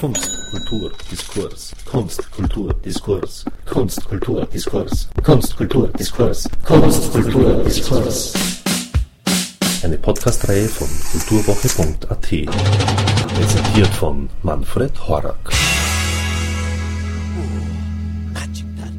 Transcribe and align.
Kunst, 0.00 0.28
Kultur, 0.50 0.90
Diskurs. 1.10 1.72
Kunst, 1.86 2.30
Kultur, 2.32 2.74
Diskurs. 2.84 3.44
Kunst, 3.64 4.04
Kultur, 4.08 4.46
Diskurs. 4.52 5.08
Kunst, 5.22 5.56
Kultur, 5.56 5.88
Diskurs. 5.88 6.48
Kunst, 6.64 7.12
Kultur, 7.12 7.62
Diskurs. 7.64 8.34
Eine 9.82 9.96
Podcastreihe 9.98 10.68
von 10.68 10.88
kulturwoche.at. 11.12 12.20
Präsentiert 13.34 13.94
von 13.94 14.28
Manfred 14.42 14.92
Horak. 15.08 15.50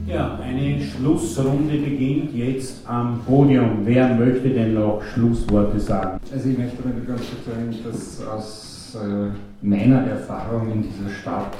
Ja, 0.08 0.40
eine 0.42 0.82
Schlussrunde 0.82 1.78
beginnt 1.78 2.34
jetzt 2.34 2.88
am 2.88 3.22
Podium. 3.26 3.82
Wer 3.84 4.16
möchte 4.16 4.50
denn 4.50 4.76
noch 4.76 5.02
Schlussworte 5.14 5.80
sagen? 5.80 6.20
Also 6.32 6.50
ich 6.50 6.58
möchte 6.58 6.78
damit 6.82 7.06
ganz 7.06 7.22
kurz 7.22 7.46
sagen, 7.46 7.76
dass 7.84 8.28
aus 8.28 8.96
äh, 8.96 9.30
meiner 9.66 10.02
Erfahrung 10.02 10.72
in 10.72 10.84
dieser 10.84 11.10
Stadt, 11.10 11.58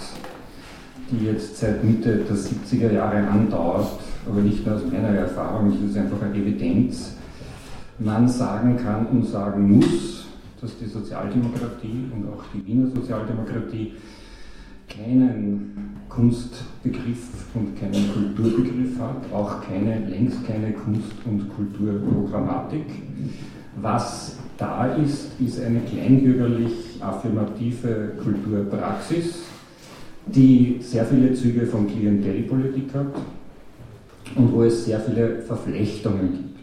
die 1.10 1.26
jetzt 1.26 1.58
seit 1.58 1.84
Mitte 1.84 2.18
der 2.18 2.36
70er 2.36 2.92
Jahre 2.92 3.28
andauert, 3.28 4.00
aber 4.28 4.42
nicht 4.42 4.66
nur 4.66 4.76
aus 4.76 4.84
meiner 4.86 5.10
Erfahrung, 5.10 5.72
das 5.72 5.90
ist 5.90 5.98
einfach 5.98 6.22
eine 6.22 6.36
Evidenz, 6.36 7.16
man 8.00 8.28
sagen 8.28 8.78
kann 8.78 9.08
und 9.08 9.26
sagen 9.26 9.78
muss, 9.78 10.26
dass 10.62 10.78
die 10.78 10.86
Sozialdemokratie 10.86 12.12
und 12.14 12.28
auch 12.30 12.44
die 12.54 12.66
Wiener 12.66 12.90
Sozialdemokratie 12.90 13.94
keinen 14.88 15.96
Kunstbegriff 16.10 17.48
und 17.54 17.80
keinen 17.80 18.12
Kulturbegriff 18.14 19.00
hat, 19.00 19.34
auch 19.34 19.62
keine, 19.68 20.08
längst 20.08 20.46
keine 20.46 20.72
Kunst- 20.74 21.26
und 21.26 21.50
Kulturprogrammatik. 21.56 22.86
Was 23.82 24.38
da 24.58 24.96
ist, 24.96 25.40
ist 25.40 25.62
eine 25.64 25.82
kleinbürgerlich 25.82 27.02
affirmative 27.02 28.14
Kulturpraxis, 28.24 29.44
die 30.26 30.78
sehr 30.80 31.06
viele 31.06 31.34
Züge 31.34 31.66
von 31.66 31.88
Klientelpolitik 31.88 32.94
hat 32.94 33.08
und 34.36 34.54
wo 34.54 34.64
es 34.64 34.86
sehr 34.86 35.00
viele 35.00 35.42
Verflechtungen 35.42 36.32
gibt. 36.34 36.56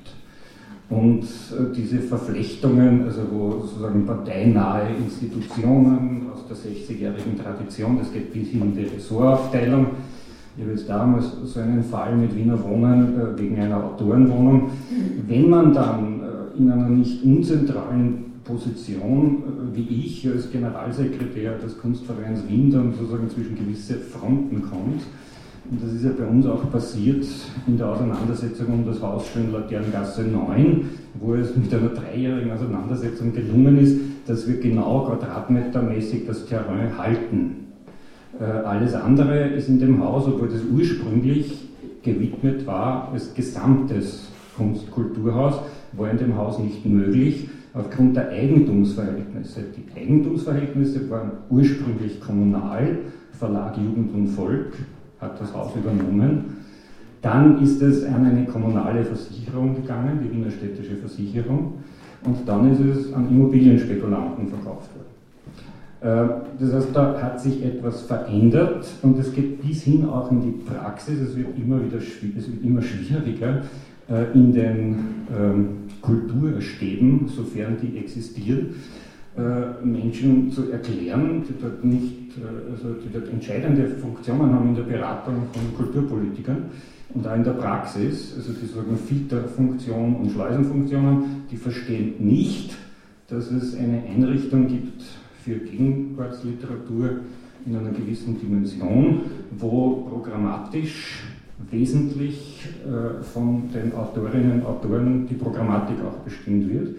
Und 0.91 1.23
äh, 1.23 1.75
diese 1.75 2.01
Verflechtungen, 2.01 3.05
also 3.05 3.23
wo 3.31 3.61
sozusagen 3.61 4.05
parteinahe 4.05 4.89
Institutionen 5.03 6.27
aus 6.33 6.47
der 6.49 6.57
60-jährigen 6.57 7.39
Tradition, 7.43 7.99
das 7.99 8.13
geht 8.13 8.33
bis 8.33 8.49
hin 8.49 8.63
in 8.63 8.77
die 8.77 8.85
Ressortaufteilung. 8.85 9.87
Ich 10.55 10.63
habe 10.63 10.73
jetzt 10.73 10.87
damals 10.87 11.33
so 11.45 11.61
einen 11.61 11.83
Fall 11.83 12.15
mit 12.15 12.37
Wiener 12.37 12.63
Wohnen 12.63 13.19
äh, 13.19 13.39
wegen 13.39 13.59
einer 13.59 13.83
Autorenwohnung. 13.83 14.71
Wenn 15.27 15.49
man 15.49 15.73
dann 15.73 16.22
in 16.63 16.71
einer 16.71 16.89
nicht 16.89 17.23
unzentralen 17.25 18.33
Position 18.45 19.43
wie 19.73 19.87
ich 19.89 20.29
als 20.29 20.51
Generalsekretär 20.51 21.59
des 21.59 21.79
Kunstvereins 21.79 22.41
Wien 22.49 22.71
dann 22.71 22.93
sozusagen 22.93 23.31
zwischen 23.31 23.57
gewisse 23.57 23.95
Fronten 23.95 24.63
kommt, 24.63 25.03
und 25.71 25.83
das 25.83 25.93
ist 25.93 26.05
ja 26.05 26.11
bei 26.19 26.27
uns 26.27 26.45
auch 26.47 26.71
passiert 26.71 27.25
in 27.67 27.79
der 27.79 27.89
Auseinandersetzung 27.89 28.67
um 28.67 28.85
das 28.85 29.01
Haus 29.01 29.27
Schönlaterngasse 29.29 30.23
9, 30.23 30.91
wo 31.21 31.35
es 31.35 31.57
mit 31.57 31.73
einer 31.73 31.89
dreijährigen 31.89 32.51
Auseinandersetzung 32.51 33.33
gelungen 33.33 33.79
ist, 33.79 33.97
dass 34.27 34.49
wir 34.49 34.61
genau 34.61 35.07
quadratmetermäßig 35.07 36.27
das 36.27 36.47
Terrain 36.47 36.99
halten. 36.99 37.69
Äh, 38.41 38.45
alles 38.45 38.95
andere 38.95 39.49
ist 39.49 39.69
in 39.69 39.79
dem 39.79 40.03
Haus, 40.03 40.27
obwohl 40.27 40.49
das 40.49 40.63
ursprünglich 40.65 41.69
gewidmet 42.03 42.67
war 42.67 43.11
als 43.13 43.33
gesamtes 43.33 44.29
Kunstkulturhaus, 44.57 45.55
war 45.93 46.11
in 46.11 46.19
dem 46.19 46.37
Haus 46.37 46.59
nicht 46.59 46.85
möglich 46.87 47.49
aufgrund 47.75 48.17
der 48.17 48.29
Eigentumsverhältnisse. 48.29 49.65
Die 49.77 49.99
Eigentumsverhältnisse 49.99 51.09
waren 51.11 51.33
ursprünglich 51.51 52.21
kommunal, 52.21 52.99
Verlag 53.33 53.77
Jugend 53.77 54.15
und 54.15 54.29
Volk, 54.29 54.75
hat 55.21 55.41
das 55.41 55.55
Haus 55.55 55.73
übernommen. 55.75 56.57
Dann 57.23 57.63
ist 57.63 57.81
es 57.81 58.05
an 58.05 58.27
eine 58.27 58.45
kommunale 58.47 59.05
Versicherung 59.05 59.75
gegangen, 59.75 60.21
die 60.23 60.33
Wiener 60.33 60.51
Städtische 60.51 60.97
Versicherung, 60.97 61.75
und 62.25 62.37
dann 62.47 62.71
ist 62.73 62.81
es 62.81 63.13
an 63.13 63.29
Immobilienspekulanten 63.29 64.49
verkauft 64.49 64.91
worden. 64.95 65.13
Äh, 66.03 66.29
das 66.61 66.73
heißt, 66.73 66.89
da 66.93 67.21
hat 67.21 67.41
sich 67.41 67.65
etwas 67.65 68.03
verändert 68.03 68.87
und 69.03 69.19
es 69.19 69.33
geht 69.33 69.63
bis 69.63 69.83
hin 69.83 70.09
auch 70.09 70.31
in 70.31 70.41
die 70.41 70.51
Praxis. 70.51 71.21
Es 71.21 71.37
wird 71.37 71.57
immer, 71.57 71.85
wieder, 71.85 71.99
es 71.99 72.23
wird 72.23 72.65
immer 72.65 72.83
schwieriger 72.83 73.63
in 74.35 74.53
den 74.53 74.99
ähm, 75.35 75.69
Kulturstäben, 76.01 77.29
sofern 77.29 77.77
die 77.81 77.99
existieren, 77.99 78.75
äh, 79.37 79.85
Menschen 79.85 80.51
zu 80.51 80.71
erklären, 80.71 81.43
die 81.49 81.55
dort 81.61 81.83
nicht 81.85 82.37
äh, 82.37 82.73
also 82.73 82.95
die 83.01 83.11
dort 83.13 83.29
entscheidende 83.31 83.89
Funktionen 83.89 84.53
haben 84.53 84.69
in 84.69 84.75
der 84.75 84.83
Beratung 84.83 85.45
von 85.53 85.75
Kulturpolitikern 85.77 86.65
und 87.15 87.27
auch 87.27 87.35
in 87.35 87.45
der 87.45 87.53
Praxis, 87.53 88.35
also 88.37 88.53
die 88.53 88.67
sozusagen 88.67 88.97
Filterfunktion 88.97 90.17
und 90.17 90.33
Schleusenfunktionen, 90.33 91.45
die 91.51 91.57
verstehen 91.57 92.15
nicht, 92.19 92.77
dass 93.29 93.51
es 93.51 93.75
eine 93.75 94.03
Einrichtung 94.03 94.67
gibt 94.69 95.03
für 95.43 95.57
Gegenwartsliteratur 95.57 97.21
in 97.65 97.77
einer 97.77 97.91
gewissen 97.91 98.39
Dimension, 98.39 99.23
wo 99.59 100.09
programmatisch 100.11 101.23
wesentlich 101.71 102.69
äh, 102.85 103.23
von 103.23 103.71
den 103.73 103.95
Autorinnen 103.95 104.61
und 104.61 104.67
Autoren 104.67 105.27
die 105.27 105.35
Programmatik 105.35 105.97
auch 106.05 106.19
bestimmt 106.25 106.73
wird. 106.73 106.97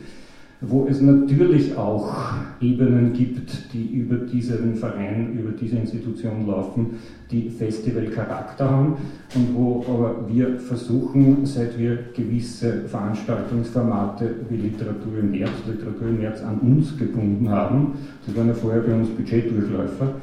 Wo 0.65 0.87
es 0.87 1.01
natürlich 1.01 1.75
auch 1.75 2.15
Ebenen 2.61 3.11
gibt, 3.11 3.73
die 3.73 3.85
über 3.85 4.15
diesen 4.15 4.75
Verein, 4.75 5.37
über 5.37 5.51
diese 5.51 5.75
Institution 5.75 6.47
laufen, 6.47 6.99
die 7.29 7.49
Festivalcharakter 7.49 8.69
haben 8.69 8.95
und 9.35 9.53
wo 9.53 9.83
aber 9.85 10.25
wir 10.29 10.57
versuchen, 10.59 11.45
seit 11.45 11.77
wir 11.77 11.99
gewisse 12.15 12.83
Veranstaltungsformate 12.87 14.35
wie 14.49 14.55
Literatur 14.55 15.19
im 15.19 15.31
März, 15.31 15.51
Literatur 15.67 16.07
im 16.07 16.19
März 16.19 16.41
an 16.41 16.59
uns 16.59 16.97
gebunden 16.97 17.49
haben, 17.49 17.95
das 18.25 18.33
waren 18.33 18.47
ja 18.47 18.53
vorher 18.53 18.83
bei 18.83 18.93
uns 18.93 19.09
Budgetdurchläufer, 19.09 20.13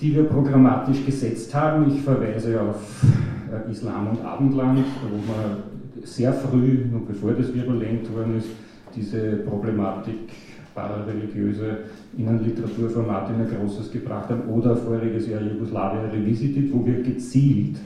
die 0.00 0.14
wir 0.14 0.24
programmatisch 0.24 1.04
gesetzt 1.04 1.54
haben. 1.54 1.90
Ich 1.94 2.02
verweise 2.02 2.60
auf 2.60 3.04
äh, 3.50 3.70
Islam 3.70 4.08
und 4.08 4.24
Abendland, 4.24 4.84
wo 5.10 5.16
man 5.16 5.62
sehr 6.02 6.32
früh, 6.32 6.84
noch 6.92 7.02
bevor 7.02 7.32
das 7.32 7.54
virulent 7.54 8.12
worden 8.14 8.38
ist, 8.38 8.48
diese 8.94 9.36
Problematik 9.36 10.30
parareligiöse 10.74 11.78
Innenliteraturformate 12.16 13.32
in 13.32 13.40
ein 13.40 13.48
großes 13.48 13.92
gebracht 13.92 14.28
haben 14.28 14.48
oder 14.48 14.76
voriges 14.76 15.28
Jahr 15.28 15.40
Jugoslawien 15.40 16.10
Revisited, 16.10 16.72
wo 16.72 16.84
wir 16.84 17.02
gezielt 17.02 17.76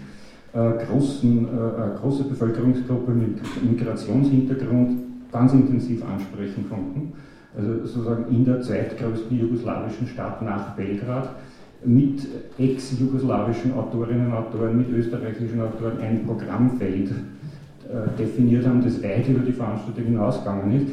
äh, 0.54 0.70
großen, 0.86 1.46
äh, 1.46 1.82
eine 1.82 1.94
große 2.00 2.24
Bevölkerungsgruppe 2.24 3.12
mit 3.12 3.38
Migrationshintergrund 3.62 4.98
ganz 5.30 5.52
intensiv 5.52 6.02
ansprechen 6.04 6.68
konnten. 6.68 7.12
Also 7.56 7.86
sozusagen 7.86 8.34
in 8.34 8.44
der 8.44 8.60
zweitgrößten 8.60 9.38
jugoslawischen 9.38 10.06
Stadt 10.06 10.42
nach 10.42 10.74
Belgrad 10.74 11.30
mit 11.84 12.26
ex-jugoslawischen 12.58 13.72
Autorinnen 13.74 14.26
und 14.26 14.32
Autoren, 14.32 14.78
mit 14.78 14.90
österreichischen 14.90 15.60
Autoren 15.60 15.98
ein 16.00 16.26
Programmfeld 16.26 17.10
äh, 17.10 18.18
definiert 18.18 18.66
haben, 18.66 18.82
das 18.82 19.02
weit 19.02 19.28
über 19.28 19.40
die 19.40 19.52
Veranstaltung 19.52 20.04
hinausgegangen 20.04 20.76
ist, 20.76 20.86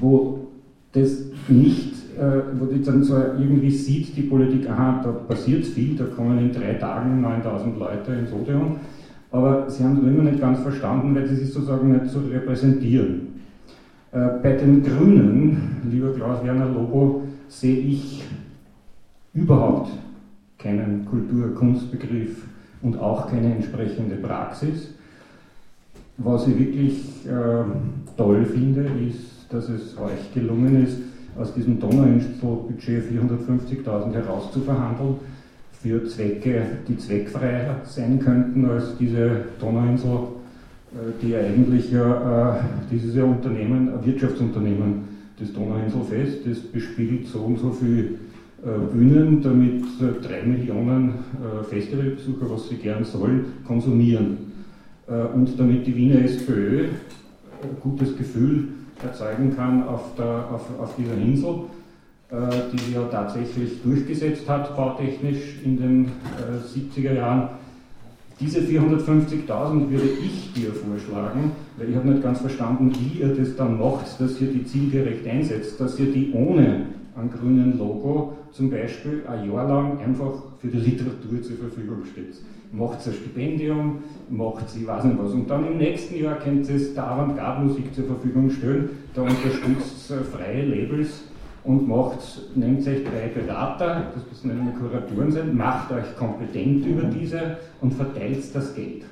wo 0.00 0.48
das 0.92 1.24
nicht, 1.48 1.94
äh, 2.18 2.58
wo 2.58 2.66
die 2.66 2.82
dann 2.82 3.02
so 3.04 3.16
irgendwie 3.16 3.70
sieht, 3.70 4.16
die 4.16 4.22
Politik, 4.22 4.68
aha, 4.68 5.00
da 5.04 5.10
passiert 5.12 5.64
viel, 5.66 5.94
da 5.96 6.04
kommen 6.04 6.38
in 6.38 6.52
drei 6.52 6.74
Tagen 6.74 7.20
9000 7.20 7.78
Leute 7.78 8.12
ins 8.12 8.32
Odeon, 8.32 8.76
aber 9.30 9.70
sie 9.70 9.84
haben 9.84 9.98
es 9.98 10.04
immer 10.04 10.24
nicht 10.24 10.40
ganz 10.40 10.60
verstanden, 10.60 11.14
weil 11.14 11.26
sie 11.28 11.36
sich 11.36 11.52
sozusagen 11.52 11.92
nicht 11.92 12.06
so 12.06 12.20
repräsentieren. 12.20 13.28
Äh, 14.12 14.28
bei 14.42 14.54
den 14.54 14.82
Grünen, 14.82 15.82
lieber 15.90 16.12
Klaus-Werner 16.12 16.66
Lobo, 16.66 17.22
sehe 17.46 17.78
ich 17.78 18.24
überhaupt 19.34 19.90
keinen 20.62 21.06
Kultur-Kunstbegriff 21.06 22.44
und 22.82 22.98
auch 22.98 23.30
keine 23.30 23.54
entsprechende 23.54 24.16
Praxis. 24.16 24.94
Was 26.18 26.46
ich 26.46 26.58
wirklich 26.58 27.26
äh, 27.26 27.64
toll 28.16 28.44
finde, 28.44 28.82
ist, 29.08 29.46
dass 29.50 29.68
es 29.68 29.96
euch 29.98 30.32
gelungen 30.34 30.84
ist, 30.84 30.98
aus 31.38 31.54
diesem 31.54 31.80
Donauinselbudget 31.80 33.04
450.000 33.10 34.12
herauszuverhandeln 34.12 35.16
für 35.82 36.04
Zwecke, 36.04 36.62
die 36.86 36.98
zweckfreier 36.98 37.80
sein 37.84 38.18
könnten 38.18 38.68
als 38.68 38.96
diese 38.98 39.44
Donauinsel, 39.58 40.10
äh, 40.92 41.22
die 41.22 41.34
eigentlich 41.34 41.90
ja, 41.90 42.56
äh, 42.56 42.60
dieses 42.90 43.16
Unternehmen, 43.22 43.94
ein 43.94 44.04
Wirtschaftsunternehmen, 44.04 45.08
das 45.38 45.52
Donauinselfest, 45.54 46.46
das 46.46 46.58
bespielt 46.58 47.26
so 47.28 47.38
und 47.38 47.58
so 47.58 47.70
viele 47.70 48.02
äh, 48.02 48.29
Bühnen, 48.62 49.40
damit 49.42 49.84
äh, 50.00 50.20
drei 50.20 50.42
Millionen 50.42 51.08
äh, 51.10 51.64
Festivalbesucher, 51.64 52.50
was 52.50 52.68
sie 52.68 52.76
gern 52.76 53.04
sollen, 53.04 53.44
konsumieren. 53.66 54.52
Äh, 55.08 55.34
und 55.34 55.58
damit 55.58 55.86
die 55.86 55.96
Wiener 55.96 56.22
SPÖ 56.22 56.88
ein 57.62 57.80
gutes 57.82 58.16
Gefühl 58.16 58.68
erzeugen 59.02 59.56
kann 59.56 59.88
auf, 59.88 60.14
der, 60.16 60.50
auf, 60.52 60.78
auf 60.78 60.96
dieser 60.96 61.14
Insel, 61.14 61.64
die 62.30 62.78
sie 62.78 62.94
ja 62.94 63.02
tatsächlich 63.10 63.82
durchgesetzt 63.82 64.48
hat, 64.48 64.76
bautechnisch 64.76 65.58
in 65.64 65.76
den 65.76 66.12
70er 66.72 67.14
Jahren. 67.14 67.48
Diese 68.38 68.60
450.000 68.60 69.90
würde 69.90 70.08
ich 70.24 70.52
dir 70.52 70.72
vorschlagen, 70.72 71.52
weil 71.76 71.90
ich 71.90 71.96
habe 71.96 72.08
nicht 72.08 72.22
ganz 72.22 72.40
verstanden, 72.40 72.92
wie 72.94 73.20
ihr 73.20 73.34
das 73.34 73.56
dann 73.56 73.78
macht, 73.78 74.20
dass 74.20 74.40
ihr 74.40 74.52
die 74.52 74.64
zielgerecht 74.64 75.26
einsetzt, 75.26 75.80
dass 75.80 75.98
ihr 75.98 76.12
die 76.12 76.32
ohne 76.32 76.86
einen 77.16 77.30
grünen 77.30 77.76
Logo 77.78 78.36
zum 78.52 78.70
Beispiel 78.70 79.22
ein 79.28 79.50
Jahr 79.50 79.68
lang 79.68 79.98
einfach 79.98 80.42
für 80.58 80.68
die 80.68 80.78
Literatur 80.78 81.42
zur 81.42 81.56
Verfügung 81.56 82.04
steht. 82.04 82.34
Macht 82.72 83.06
ein 83.06 83.12
Stipendium, 83.12 83.98
macht 84.28 84.68
sie, 84.70 84.86
weiß 84.86 85.04
nicht 85.04 85.18
was. 85.18 85.32
Und 85.32 85.50
dann 85.50 85.66
im 85.66 85.78
nächsten 85.78 86.16
Jahr 86.16 86.36
könnt 86.36 86.68
ihr 86.68 86.76
es 86.76 86.94
der 86.94 87.06
Avantgarde-Musik 87.06 87.94
zur 87.94 88.04
Verfügung 88.04 88.50
stellen, 88.50 88.90
da 89.14 89.22
unterstützt 89.22 90.12
freie 90.32 90.64
Labels 90.64 91.24
und 91.64 91.88
macht, 91.88 92.20
nehmt 92.54 92.86
euch 92.86 93.04
drei 93.04 93.28
Berater, 93.34 94.12
das 94.14 94.24
müssen 94.28 94.64
nicht 94.64 94.80
nur 94.80 94.90
Kuratoren 94.90 95.30
sein, 95.30 95.56
macht 95.56 95.92
euch 95.92 96.16
kompetent 96.16 96.86
über 96.86 97.02
diese 97.02 97.58
und 97.80 97.92
verteilt 97.92 98.44
das 98.54 98.74
Geld. 98.74 99.04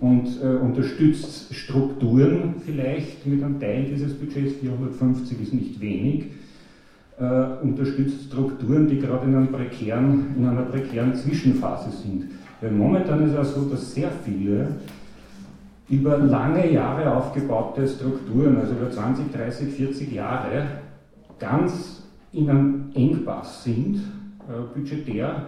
Und 0.00 0.42
äh, 0.42 0.46
unterstützt 0.56 1.54
Strukturen 1.54 2.56
vielleicht 2.64 3.26
mit 3.26 3.42
einem 3.42 3.58
Teil 3.58 3.84
dieses 3.84 4.14
Budgets, 4.14 4.56
450 4.60 5.40
ist 5.40 5.54
nicht 5.54 5.80
wenig, 5.80 6.26
äh, 7.18 7.64
unterstützt 7.64 8.24
Strukturen, 8.24 8.88
die 8.88 8.98
gerade 8.98 9.26
in, 9.26 9.52
prekären, 9.52 10.34
in 10.36 10.46
einer 10.46 10.62
prekären 10.62 11.14
Zwischenphase 11.14 11.90
sind. 11.90 12.24
Weil 12.60 12.72
momentan 12.72 13.24
ist 13.24 13.32
es 13.32 13.38
auch 13.38 13.62
so, 13.62 13.68
dass 13.70 13.94
sehr 13.94 14.10
viele 14.24 14.68
über 15.88 16.18
lange 16.18 16.72
Jahre 16.72 17.14
aufgebaute 17.14 17.86
Strukturen, 17.86 18.58
also 18.58 18.72
über 18.72 18.90
20, 18.90 19.32
30, 19.32 19.72
40 19.72 20.12
Jahre, 20.12 20.66
ganz 21.38 22.02
in 22.32 22.50
einem 22.50 22.90
Engpass 22.94 23.64
sind, 23.64 23.96
äh, 23.96 24.78
budgetär, 24.78 25.46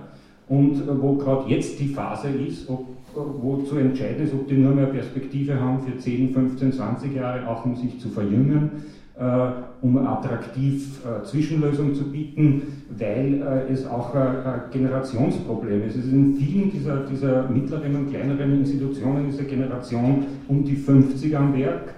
und 0.49 0.77
äh, 0.77 1.03
wo 1.03 1.17
gerade 1.17 1.51
jetzt 1.51 1.79
die 1.81 1.89
Phase 1.89 2.29
ist, 2.29 2.69
ob, 2.69 2.87
wo 3.15 3.59
zu 3.63 3.77
entscheiden 3.77 4.25
ist, 4.25 4.33
ob 4.33 4.47
die 4.49 4.57
nur 4.57 4.75
mehr 4.75 4.87
Perspektive 4.87 5.61
haben 5.61 5.81
für 5.81 5.99
10, 5.99 6.33
15, 6.33 6.73
20 6.73 7.15
Jahre, 7.15 7.47
auch 7.49 7.65
um 7.65 7.75
sich 7.75 7.99
zu 8.01 8.09
verjüngen, 8.09 8.71
äh, 8.71 8.98
um 9.83 9.99
attraktiv 10.07 11.01
äh, 11.05 11.25
Zwischenlösungen 11.25 11.95
zu 11.95 12.11
bieten, 12.11 12.63
weil 12.97 13.43
äh, 13.43 13.73
es 13.73 13.87
auch 13.87 14.15
ein, 14.15 14.63
Generationsproblem 14.71 15.85
ist. 15.85 15.97
Es 15.97 16.05
ist 16.05 16.13
in 16.13 16.37
vielen 16.37 16.71
dieser, 16.71 17.05
dieser 17.05 17.49
mittleren 17.49 17.97
und 17.97 18.11
kleineren 18.11 18.59
Institutionen 18.61 19.27
diese 19.27 19.45
Generation 19.45 20.27
um 20.47 20.65
die 20.65 20.77
50 20.77 21.37
am 21.37 21.57
Werk 21.57 21.95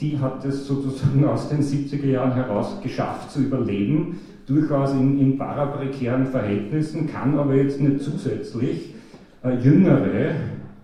die 0.00 0.18
hat 0.18 0.44
es 0.44 0.66
sozusagen 0.66 1.24
aus 1.24 1.48
den 1.48 1.62
70er 1.62 2.06
Jahren 2.06 2.34
heraus 2.34 2.80
geschafft 2.82 3.30
zu 3.30 3.40
überleben, 3.40 4.20
durchaus 4.46 4.92
in, 4.92 5.18
in 5.20 5.38
paraprekären 5.38 6.26
Verhältnissen, 6.26 7.08
kann 7.08 7.38
aber 7.38 7.54
jetzt 7.54 7.80
nicht 7.80 8.02
zusätzlich 8.02 8.94
äh, 9.42 9.54
Jüngere 9.58 10.34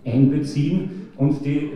einbeziehen 0.05 1.09
und 1.17 1.45
die 1.45 1.71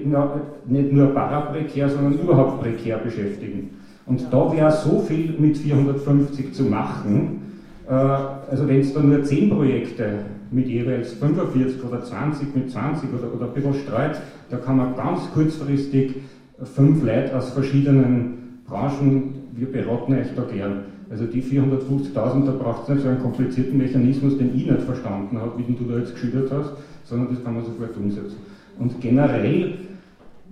nicht 0.67 0.93
nur 0.93 1.09
paraprekär, 1.09 1.91
sondern 1.91 2.19
überhaupt 2.19 2.63
prekär 2.63 2.99
beschäftigen. 2.99 3.71
Und 4.07 4.27
da 4.31 4.53
wäre 4.53 4.71
so 4.71 5.01
viel 5.01 5.35
mit 5.39 5.57
450 5.57 6.53
zu 6.53 6.65
machen, 6.65 7.43
äh, 7.89 7.93
also 7.93 8.69
wenn 8.69 8.81
es 8.81 8.93
da 8.93 9.01
nur 9.01 9.23
10 9.23 9.51
Projekte 9.51 10.19
mit 10.51 10.69
jeweils 10.69 11.15
45 11.15 11.83
oder 11.85 12.03
20 12.03 12.55
mit 12.55 12.71
20 12.71 13.11
oder, 13.13 13.35
oder 13.35 13.47
ein 13.47 13.55
bisschen 13.55 13.75
streut, 13.75 14.21
da 14.51 14.57
kann 14.59 14.77
man 14.77 14.95
ganz 14.95 15.21
kurzfristig 15.33 16.17
fünf 16.63 17.03
Leute 17.03 17.37
aus 17.37 17.51
verschiedenen 17.51 18.63
Branchen, 18.67 19.35
wir 19.53 19.71
beraten 19.71 20.15
euch 20.15 20.29
da 20.37 20.43
gern. 20.43 20.85
Also 21.11 21.27
die 21.27 21.43
450.000, 21.43 22.47
da 22.47 22.53
braucht 22.53 22.85
es 22.85 22.89
nicht 22.89 23.03
so 23.03 23.09
einen 23.09 23.21
komplizierten 23.21 23.79
Mechanismus, 23.79 24.39
den 24.39 24.57
ich 24.57 24.67
nicht 24.67 24.83
verstanden 24.83 25.39
habe, 25.39 25.53
wie 25.59 25.73
du 25.73 25.85
da 25.85 25.99
jetzt 25.99 26.15
geschildert 26.15 26.51
hast, 26.51 26.73
sondern 27.05 27.35
das 27.35 27.45
kann 27.45 27.55
man 27.55 27.65
sofort 27.65 27.97
umsetzen. 27.97 28.37
Und 28.79 29.01
generell, 29.01 29.75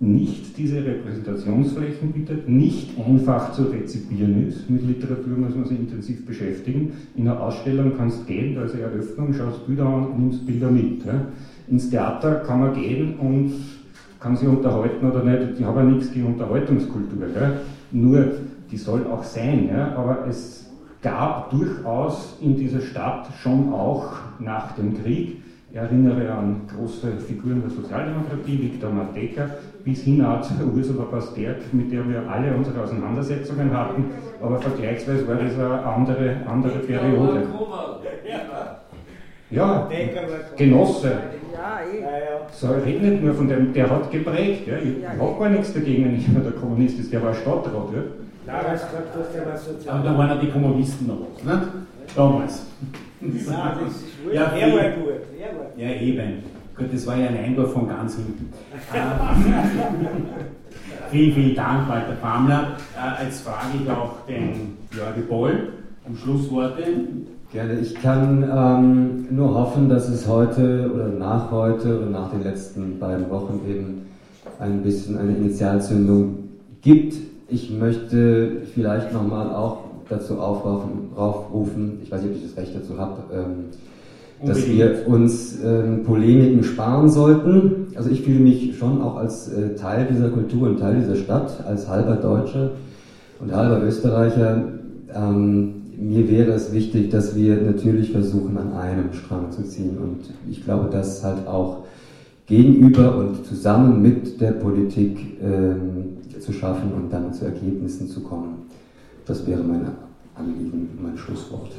nicht 0.00 0.58
diese 0.58 0.84
Repräsentationsflächen 0.84 2.10
bietet, 2.10 2.48
nicht 2.48 2.98
einfach 2.98 3.52
zu 3.52 3.62
rezipieren 3.64 4.48
ist. 4.48 4.68
Mit 4.68 4.84
Literatur 4.84 5.38
muss 5.38 5.54
man 5.54 5.64
sich 5.64 5.78
intensiv 5.78 6.26
beschäftigen. 6.26 6.92
In 7.14 7.28
einer 7.28 7.40
Ausstellung 7.40 7.92
kannst 7.96 8.22
du 8.22 8.24
gehen, 8.24 8.56
da 8.56 8.64
ist 8.64 8.74
eine 8.74 8.82
Eröffnung, 8.82 9.32
schaust 9.32 9.64
Bilder 9.64 9.86
an 9.86 10.08
und 10.08 10.18
nimmst 10.18 10.44
Bilder 10.44 10.72
mit. 10.72 11.02
Ins 11.68 11.88
Theater 11.88 12.40
kann 12.40 12.58
man 12.58 12.74
gehen 12.74 13.14
und 13.14 13.52
kann 14.22 14.36
sich 14.36 14.48
unterhalten 14.48 15.10
oder 15.10 15.24
nicht. 15.24 15.58
Ich 15.58 15.64
habe 15.64 15.80
ja 15.80 15.86
nichts 15.86 16.12
gegen 16.12 16.26
Unterhaltungskultur. 16.26 17.26
Ja. 17.34 17.52
Nur, 17.90 18.26
die 18.70 18.76
soll 18.76 19.06
auch 19.06 19.24
sein. 19.24 19.68
Ja. 19.68 19.94
Aber 19.96 20.26
es 20.28 20.70
gab 21.02 21.50
durchaus 21.50 22.36
in 22.40 22.56
dieser 22.56 22.80
Stadt 22.80 23.26
schon 23.42 23.72
auch 23.72 24.12
nach 24.38 24.72
dem 24.72 25.02
Krieg 25.02 25.42
ich 25.72 25.78
erinnere 25.78 26.30
an 26.30 26.60
große 26.68 27.12
Figuren 27.26 27.62
der 27.62 27.70
Sozialdemokratie, 27.70 28.60
Viktor 28.60 28.90
Mateka, 28.90 29.48
bis 29.82 30.02
hin 30.02 30.22
zu 30.42 30.52
Ursula 30.66 31.04
Pasterk, 31.04 31.72
mit 31.72 31.90
der 31.90 32.06
wir 32.06 32.28
alle 32.30 32.54
unsere 32.54 32.82
Auseinandersetzungen 32.82 33.72
hatten, 33.72 34.04
aber 34.42 34.60
vergleichsweise 34.60 35.26
war 35.26 35.36
das 35.36 35.54
eine 35.54 35.82
andere, 35.82 36.36
andere 36.46 36.78
Periode. 36.80 37.46
Ja, 39.50 39.88
Genosse. 40.58 41.12
So, 42.52 42.68
red 42.68 43.02
nicht 43.02 43.22
nur 43.22 43.34
von 43.34 43.48
dem, 43.48 43.72
der 43.72 43.88
hat 43.90 44.10
geprägt. 44.10 44.66
Ja. 44.66 44.74
Ich 44.76 45.06
habe 45.06 45.38
gar 45.38 45.48
nichts 45.48 45.72
dagegen, 45.72 46.04
wenn 46.06 46.16
ich 46.16 46.28
immer 46.28 46.40
der 46.40 46.52
Kommunist 46.52 46.98
ist, 46.98 47.12
der 47.12 47.22
war 47.22 47.34
Stadtrat. 47.34 47.88
Ja. 47.94 48.02
Aber 49.92 50.02
da 50.02 50.18
waren 50.18 50.28
ja 50.28 50.36
die 50.36 50.50
Kommunisten 50.50 51.06
noch 51.06 51.18
was, 51.34 51.44
ne? 51.44 51.68
Damals. 52.14 52.66
Nein, 53.20 53.32
das 53.84 53.94
ist 53.94 54.04
ja, 54.32 54.44
er 54.44 54.72
war 54.72 54.90
gut. 54.90 55.14
Ja, 55.76 55.90
eben. 55.90 56.42
Gut, 56.76 56.86
das 56.92 57.06
war 57.06 57.16
ja 57.16 57.28
ein 57.28 57.36
Einwurf 57.36 57.72
von 57.72 57.88
ganz 57.88 58.16
hinten. 58.16 58.52
vielen, 61.10 61.34
vielen 61.34 61.54
Dank, 61.54 61.88
Walter 61.88 62.16
Pamler. 62.20 62.76
Äh, 62.96 63.24
jetzt 63.24 63.42
frage 63.42 63.78
ich 63.82 63.90
auch 63.90 64.26
den 64.26 64.78
Jörg 64.96 65.28
Boll 65.28 65.72
um 66.04 66.16
Schlussworte. 66.16 66.82
Gerne. 67.52 67.80
Ich 67.80 67.94
kann 67.96 68.42
ähm, 68.50 69.26
nur 69.30 69.54
hoffen, 69.54 69.90
dass 69.90 70.08
es 70.08 70.26
heute 70.26 70.90
oder 70.94 71.08
nach 71.08 71.50
heute 71.50 71.98
oder 71.98 72.06
nach 72.06 72.30
den 72.30 72.42
letzten 72.42 72.98
beiden 72.98 73.28
Wochen 73.28 73.60
eben 73.68 74.06
ein 74.58 74.82
bisschen 74.82 75.18
eine 75.18 75.36
Initialzündung 75.36 76.48
gibt. 76.80 77.14
Ich 77.48 77.70
möchte 77.70 78.62
vielleicht 78.72 79.12
nochmal 79.12 79.54
auch 79.54 79.80
dazu 80.08 80.38
aufrufen, 80.38 81.98
ich 82.02 82.10
weiß 82.10 82.22
nicht, 82.22 82.30
ob 82.30 82.36
ich 82.38 82.48
das 82.48 82.56
Recht 82.56 82.74
dazu 82.74 82.98
habe, 82.98 83.18
ähm, 83.34 84.48
dass 84.48 84.66
wir 84.66 85.06
uns 85.06 85.58
ähm, 85.62 86.04
Polemiken 86.04 86.64
sparen 86.64 87.10
sollten. 87.10 87.88
Also 87.96 88.08
ich 88.08 88.22
fühle 88.22 88.40
mich 88.40 88.78
schon 88.78 89.02
auch 89.02 89.16
als 89.16 89.52
äh, 89.52 89.74
Teil 89.74 90.08
dieser 90.10 90.30
Kultur 90.30 90.68
und 90.68 90.80
Teil 90.80 90.96
dieser 90.96 91.16
Stadt, 91.16 91.62
als 91.66 91.86
halber 91.86 92.16
Deutscher 92.16 92.70
und 93.40 93.54
halber 93.54 93.82
Österreicher. 93.82 94.64
Ähm, 95.14 95.81
mir 96.02 96.28
wäre 96.30 96.52
es 96.52 96.72
wichtig, 96.72 97.10
dass 97.10 97.36
wir 97.36 97.56
natürlich 97.56 98.10
versuchen, 98.10 98.56
an 98.58 98.72
einem 98.72 99.12
Strang 99.12 99.50
zu 99.50 99.62
ziehen. 99.62 99.98
Und 99.98 100.20
ich 100.50 100.64
glaube, 100.64 100.90
dass 100.90 101.22
halt 101.22 101.46
auch 101.46 101.84
gegenüber 102.46 103.16
und 103.16 103.46
zusammen 103.46 104.02
mit 104.02 104.40
der 104.40 104.52
Politik 104.52 105.38
ähm, 105.42 106.18
zu 106.40 106.52
schaffen 106.52 106.92
und 106.92 107.12
dann 107.12 107.32
zu 107.32 107.44
Ergebnissen 107.44 108.08
zu 108.08 108.20
kommen. 108.22 108.66
Das 109.26 109.46
wäre 109.46 109.62
mein 109.62 109.86
Anliegen, 110.34 110.98
mein 111.00 111.16
Schlusswort. 111.16 111.70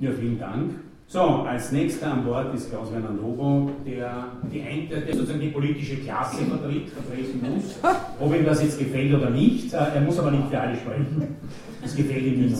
Ja, 0.00 0.10
vielen 0.12 0.38
Dank. 0.38 0.72
So, 1.08 1.20
als 1.20 1.70
nächster 1.70 2.12
an 2.12 2.24
Bord 2.24 2.52
ist 2.52 2.68
Klaus-Werner 2.68 3.12
Lobo, 3.12 3.70
der, 3.86 4.24
die, 4.52 4.88
der 4.88 5.14
sozusagen 5.14 5.40
die 5.40 5.50
politische 5.50 5.96
Klasse 5.98 6.44
vertritt, 6.44 6.88
vertreten 6.88 7.40
muss. 7.40 7.76
Ob 8.18 8.34
ihm 8.34 8.44
das 8.44 8.60
jetzt 8.60 8.76
gefällt 8.76 9.14
oder 9.14 9.30
nicht, 9.30 9.72
äh, 9.72 9.76
er 9.94 10.00
muss 10.00 10.18
aber 10.18 10.32
nicht 10.32 10.48
für 10.50 10.60
alle 10.60 10.76
sprechen. 10.76 11.36
Das 11.80 11.94
gefällt 11.94 12.26
ihm 12.26 12.46
nicht. 12.46 12.56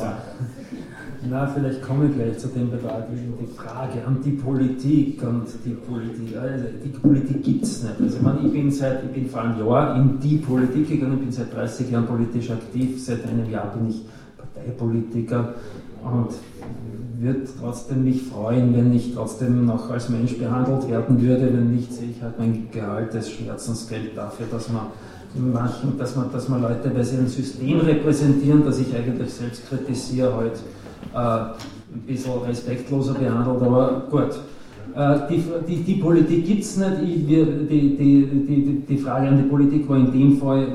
Na, 1.28 1.46
vielleicht 1.46 1.82
komme 1.82 2.06
ich 2.06 2.14
gleich 2.14 2.38
zu 2.38 2.48
dem 2.48 2.70
Betrag, 2.70 3.06
die 3.10 3.46
Frage 3.46 4.04
an 4.06 4.18
die 4.24 4.32
Politik 4.32 5.22
und 5.22 5.46
die 5.64 5.70
Politik. 5.70 6.36
Also 6.36 6.64
die 6.84 6.88
Politik 6.88 7.42
gibt 7.42 7.64
es 7.64 7.82
nicht. 7.82 8.00
Also 8.00 8.16
ich, 8.16 8.22
meine, 8.22 8.40
ich 8.44 8.52
bin 8.52 8.70
seit, 8.70 9.04
ich 9.04 9.10
bin 9.10 9.28
vor 9.28 9.42
einem 9.42 9.58
Jahr 9.58 9.96
in 9.96 10.20
die 10.20 10.36
Politik 10.36 10.88
gegangen, 10.88 11.14
ich 11.14 11.20
bin 11.20 11.32
seit 11.32 11.54
30 11.54 11.90
Jahren 11.90 12.06
politisch 12.06 12.50
aktiv, 12.50 13.02
seit 13.02 13.26
einem 13.26 13.50
Jahr 13.50 13.72
bin 13.74 13.88
ich 13.90 14.02
Parteipolitiker 14.36 15.54
und 16.04 16.28
würde 17.18 17.48
trotzdem 17.58 18.04
mich 18.04 18.22
freuen, 18.22 18.76
wenn 18.76 18.92
ich 18.94 19.14
trotzdem 19.14 19.64
noch 19.64 19.90
als 19.90 20.08
Mensch 20.08 20.38
behandelt 20.38 20.88
werden 20.88 21.20
würde. 21.20 21.52
Wenn 21.52 21.74
nicht, 21.74 21.92
sehe 21.92 22.10
ich 22.10 22.22
halt 22.22 22.38
mein 22.38 22.68
Gehalt 22.70 23.14
als 23.14 23.30
Schmerzensgeld 23.30 24.16
dafür, 24.16 24.46
dass 24.50 24.70
man 24.70 24.88
manchen, 25.38 25.98
dass 25.98 26.16
man, 26.16 26.30
dass 26.32 26.48
man 26.48 26.62
Leute 26.62 26.90
bei 26.90 27.00
ihrem 27.00 27.26
System 27.26 27.80
repräsentieren, 27.80 28.64
das 28.64 28.78
ich 28.78 28.94
eigentlich 28.94 29.32
selbst 29.32 29.68
kritisiere, 29.68 30.34
halt 30.34 30.58
äh, 31.14 31.54
ein 31.94 32.02
bisschen 32.06 32.32
respektloser 32.46 33.14
behandelt, 33.14 33.62
aber 33.62 34.02
gut. 34.10 34.40
Äh, 34.94 35.28
die, 35.28 35.42
die, 35.68 35.82
die, 35.82 35.94
Politik 35.96 36.46
gibt 36.46 36.62
es 36.62 36.76
nicht. 36.78 36.92
Ich, 37.04 37.28
wir, 37.28 37.44
die, 37.44 37.96
die, 37.96 38.82
die, 38.88 38.96
Frage 38.96 39.28
an 39.28 39.36
die 39.36 39.48
Politik 39.48 39.86
war 39.88 39.98
in 39.98 40.10
dem 40.10 40.38
Fall, 40.38 40.68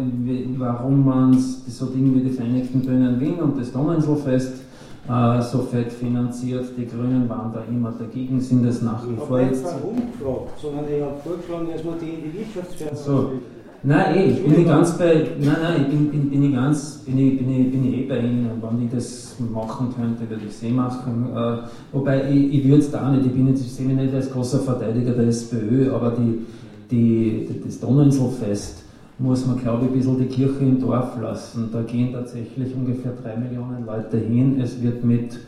warum 0.57 1.05
man 1.05 1.37
so 1.39 1.87
Dinge 1.87 2.15
wie 2.15 2.29
die 2.29 2.29
Vereinigten 2.29 2.81
Bühnen 2.81 3.19
Wien 3.19 3.35
und 3.35 3.59
das 3.59 3.71
Donauinselfest 3.71 4.61
äh, 5.09 5.41
so 5.41 5.59
fett 5.63 5.91
finanziert. 5.91 6.65
Die 6.77 6.85
Grünen 6.85 7.27
waren 7.27 7.51
da 7.51 7.63
immer 7.67 7.91
dagegen, 7.97 8.39
sind 8.39 8.65
es 8.65 8.81
nach 8.81 9.03
wie 9.07 9.15
vor 9.15 9.39
jetzt. 9.39 9.65
Ich 9.65 9.71
habe 9.71 9.87
nicht 9.87 10.05
warum 10.21 10.45
gefragt, 10.45 10.59
sondern 10.61 10.85
ich 10.85 11.01
habe 11.01 11.17
vorgeschlagen, 11.23 11.67
dass 11.73 11.83
man 11.83 11.99
die 11.99 12.09
in 12.09 12.31
die 12.31 12.37
Wirtschaftssphäre 12.37 12.95
so. 12.95 13.31
Nein, 13.83 14.15
eh, 14.15 14.25
ich 14.25 14.43
bin 14.43 14.51
nicht 14.51 14.67
ganz 14.67 14.95
bei, 14.95 15.25
nein, 15.39 15.55
nein, 15.59 15.81
ich 15.81 15.87
bin, 15.87 16.11
bin, 16.11 16.29
bin 16.29 16.43
ich 16.43 16.53
ganz, 16.53 16.99
bin 17.03 17.17
ich, 17.17 17.39
bin 17.39 17.49
ich, 17.49 17.71
bin 17.71 17.87
ich 17.87 18.01
eh 18.01 18.05
bei 18.07 18.19
Ihnen. 18.19 18.61
Wenn 18.61 18.85
ich 18.85 18.91
das 18.91 19.35
machen 19.39 19.87
könnte, 19.95 20.29
würde 20.29 20.43
ich 20.45 20.51
es 20.51 20.61
eh 20.61 20.69
machen. 20.69 21.29
Äh, 21.35 21.57
wobei, 21.91 22.29
ich, 22.29 22.53
ich 22.53 22.63
würde 22.65 22.77
es 22.77 22.91
da 22.91 23.09
nicht, 23.09 23.25
ich 23.25 23.31
bin 23.31 23.47
jetzt, 23.47 23.61
ich 23.61 23.71
sehe 23.71 23.87
mich 23.87 23.97
nicht 23.97 24.13
als 24.13 24.31
großer 24.31 24.59
Verteidiger 24.59 25.13
der 25.13 25.27
SPÖ, 25.29 25.91
aber 25.93 26.11
die, 26.11 26.45
die, 26.91 27.59
das 27.65 27.79
Donauinselfest 27.79 28.83
muss 29.17 29.47
man, 29.47 29.57
glaube 29.57 29.85
ich, 29.85 29.91
ein 29.91 29.97
bisschen 29.97 30.19
die 30.19 30.25
Kirche 30.25 30.59
im 30.59 30.79
Dorf 30.79 31.19
lassen. 31.19 31.69
Da 31.73 31.81
gehen 31.81 32.13
tatsächlich 32.13 32.75
ungefähr 32.75 33.13
drei 33.13 33.35
Millionen 33.35 33.87
Leute 33.87 34.17
hin. 34.17 34.61
Es 34.61 34.79
wird 34.83 35.03
mit 35.03 35.39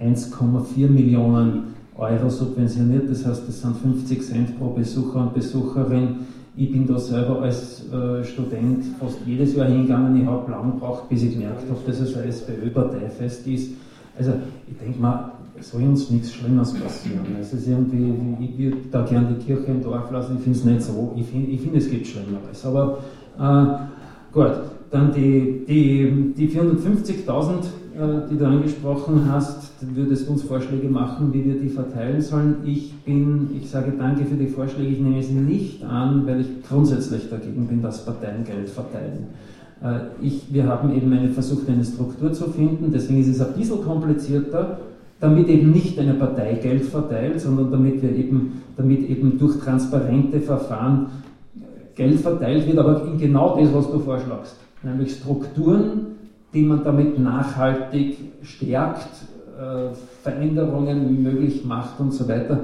1,4 0.00 0.88
Millionen 0.88 1.74
Euro 1.96 2.30
subventioniert, 2.30 3.10
das 3.10 3.26
heißt, 3.26 3.46
das 3.46 3.60
sind 3.60 3.76
50 3.76 4.22
Cent 4.22 4.58
pro 4.58 4.70
Besucher 4.70 5.20
und 5.20 5.34
Besucherin 5.34 6.26
ich 6.56 6.70
bin 6.70 6.86
da 6.86 6.98
selber 6.98 7.42
als 7.42 7.84
äh, 7.92 8.22
Student 8.24 8.84
fast 9.00 9.18
jedes 9.26 9.56
Jahr 9.56 9.66
hingegangen. 9.66 10.20
Ich 10.20 10.26
habe 10.26 10.50
lang 10.50 10.72
gebraucht, 10.72 11.08
bis 11.08 11.24
ich 11.24 11.32
gemerkt 11.32 11.62
habe, 11.68 11.80
dass 11.86 12.00
es 12.00 12.16
ein 12.16 12.28
SPÖ-Parteifest 12.28 13.46
ist. 13.46 13.72
Also 14.16 14.32
ich 14.68 14.78
denke 14.78 15.00
mal, 15.00 15.32
soll 15.60 15.82
uns 15.82 16.10
nichts 16.10 16.32
Schlimmes 16.32 16.72
passieren. 16.74 17.26
Es 17.40 17.52
ist 17.52 17.66
irgendwie, 17.66 18.14
ich 18.44 18.58
würde 18.58 18.76
da 18.90 19.02
gerne 19.02 19.34
die 19.34 19.44
Kirche 19.44 19.66
im 19.66 19.82
Dorf 19.82 20.10
lassen. 20.10 20.36
Ich 20.36 20.44
finde 20.44 20.58
es 20.58 20.64
nicht 20.64 20.82
so. 20.82 21.12
Ich 21.16 21.26
finde, 21.26 21.50
ich 21.50 21.60
find, 21.60 21.76
es 21.76 21.90
gibt 21.90 22.06
Schlimmeres. 22.06 22.64
Aber 22.64 22.98
äh, 23.38 24.32
gut, 24.32 24.52
dann 24.90 25.12
die, 25.12 25.64
die, 25.66 26.34
die 26.36 26.48
450.000 26.48 27.26
äh, 27.26 27.62
die 27.94 28.36
du 28.36 28.46
angesprochen 28.46 29.30
hast, 29.30 29.70
würdest 29.80 30.28
uns 30.28 30.42
Vorschläge 30.42 30.88
machen, 30.88 31.32
wie 31.32 31.44
wir 31.44 31.54
die 31.54 31.68
verteilen 31.68 32.20
sollen. 32.20 32.56
Ich 32.64 32.92
bin, 33.04 33.50
ich 33.56 33.70
sage 33.70 33.92
danke 33.96 34.24
für 34.24 34.34
die 34.34 34.48
Vorschläge, 34.48 34.88
ich 34.88 35.00
nehme 35.00 35.22
sie 35.22 35.34
nicht 35.34 35.84
an, 35.84 36.26
weil 36.26 36.40
ich 36.40 36.48
grundsätzlich 36.68 37.30
dagegen 37.30 37.68
bin, 37.68 37.82
dass 37.82 38.04
Parteien 38.04 38.44
Geld 38.44 38.68
verteilen. 38.68 39.28
Äh, 39.80 40.00
ich, 40.20 40.52
wir 40.52 40.66
haben 40.66 40.92
eben 40.96 41.12
eine, 41.12 41.28
versucht, 41.28 41.68
eine 41.68 41.84
Struktur 41.84 42.32
zu 42.32 42.46
finden, 42.50 42.90
deswegen 42.92 43.20
ist 43.20 43.28
es 43.28 43.40
ein 43.40 43.54
bisschen 43.54 43.82
komplizierter, 43.82 44.78
damit 45.20 45.48
eben 45.48 45.70
nicht 45.70 45.96
eine 45.98 46.14
Partei 46.14 46.54
Geld 46.54 46.84
verteilt, 46.84 47.40
sondern 47.40 47.70
damit 47.70 48.02
wir 48.02 48.10
eben, 48.10 48.62
damit 48.76 49.08
eben 49.08 49.38
durch 49.38 49.58
transparente 49.60 50.40
Verfahren 50.40 51.06
Geld 51.94 52.18
verteilt 52.18 52.66
wird, 52.66 52.78
aber 52.78 53.06
in 53.06 53.18
genau 53.18 53.56
das, 53.56 53.72
was 53.72 53.88
du 53.88 54.00
vorschlagst, 54.00 54.56
nämlich 54.82 55.12
Strukturen, 55.12 56.13
die 56.54 56.62
man 56.62 56.84
damit 56.84 57.18
nachhaltig 57.18 58.16
stärkt, 58.42 59.10
äh, 59.58 59.94
Veränderungen 60.22 61.22
möglich 61.22 61.64
macht 61.64 62.00
und 62.00 62.12
so 62.12 62.28
weiter. 62.28 62.60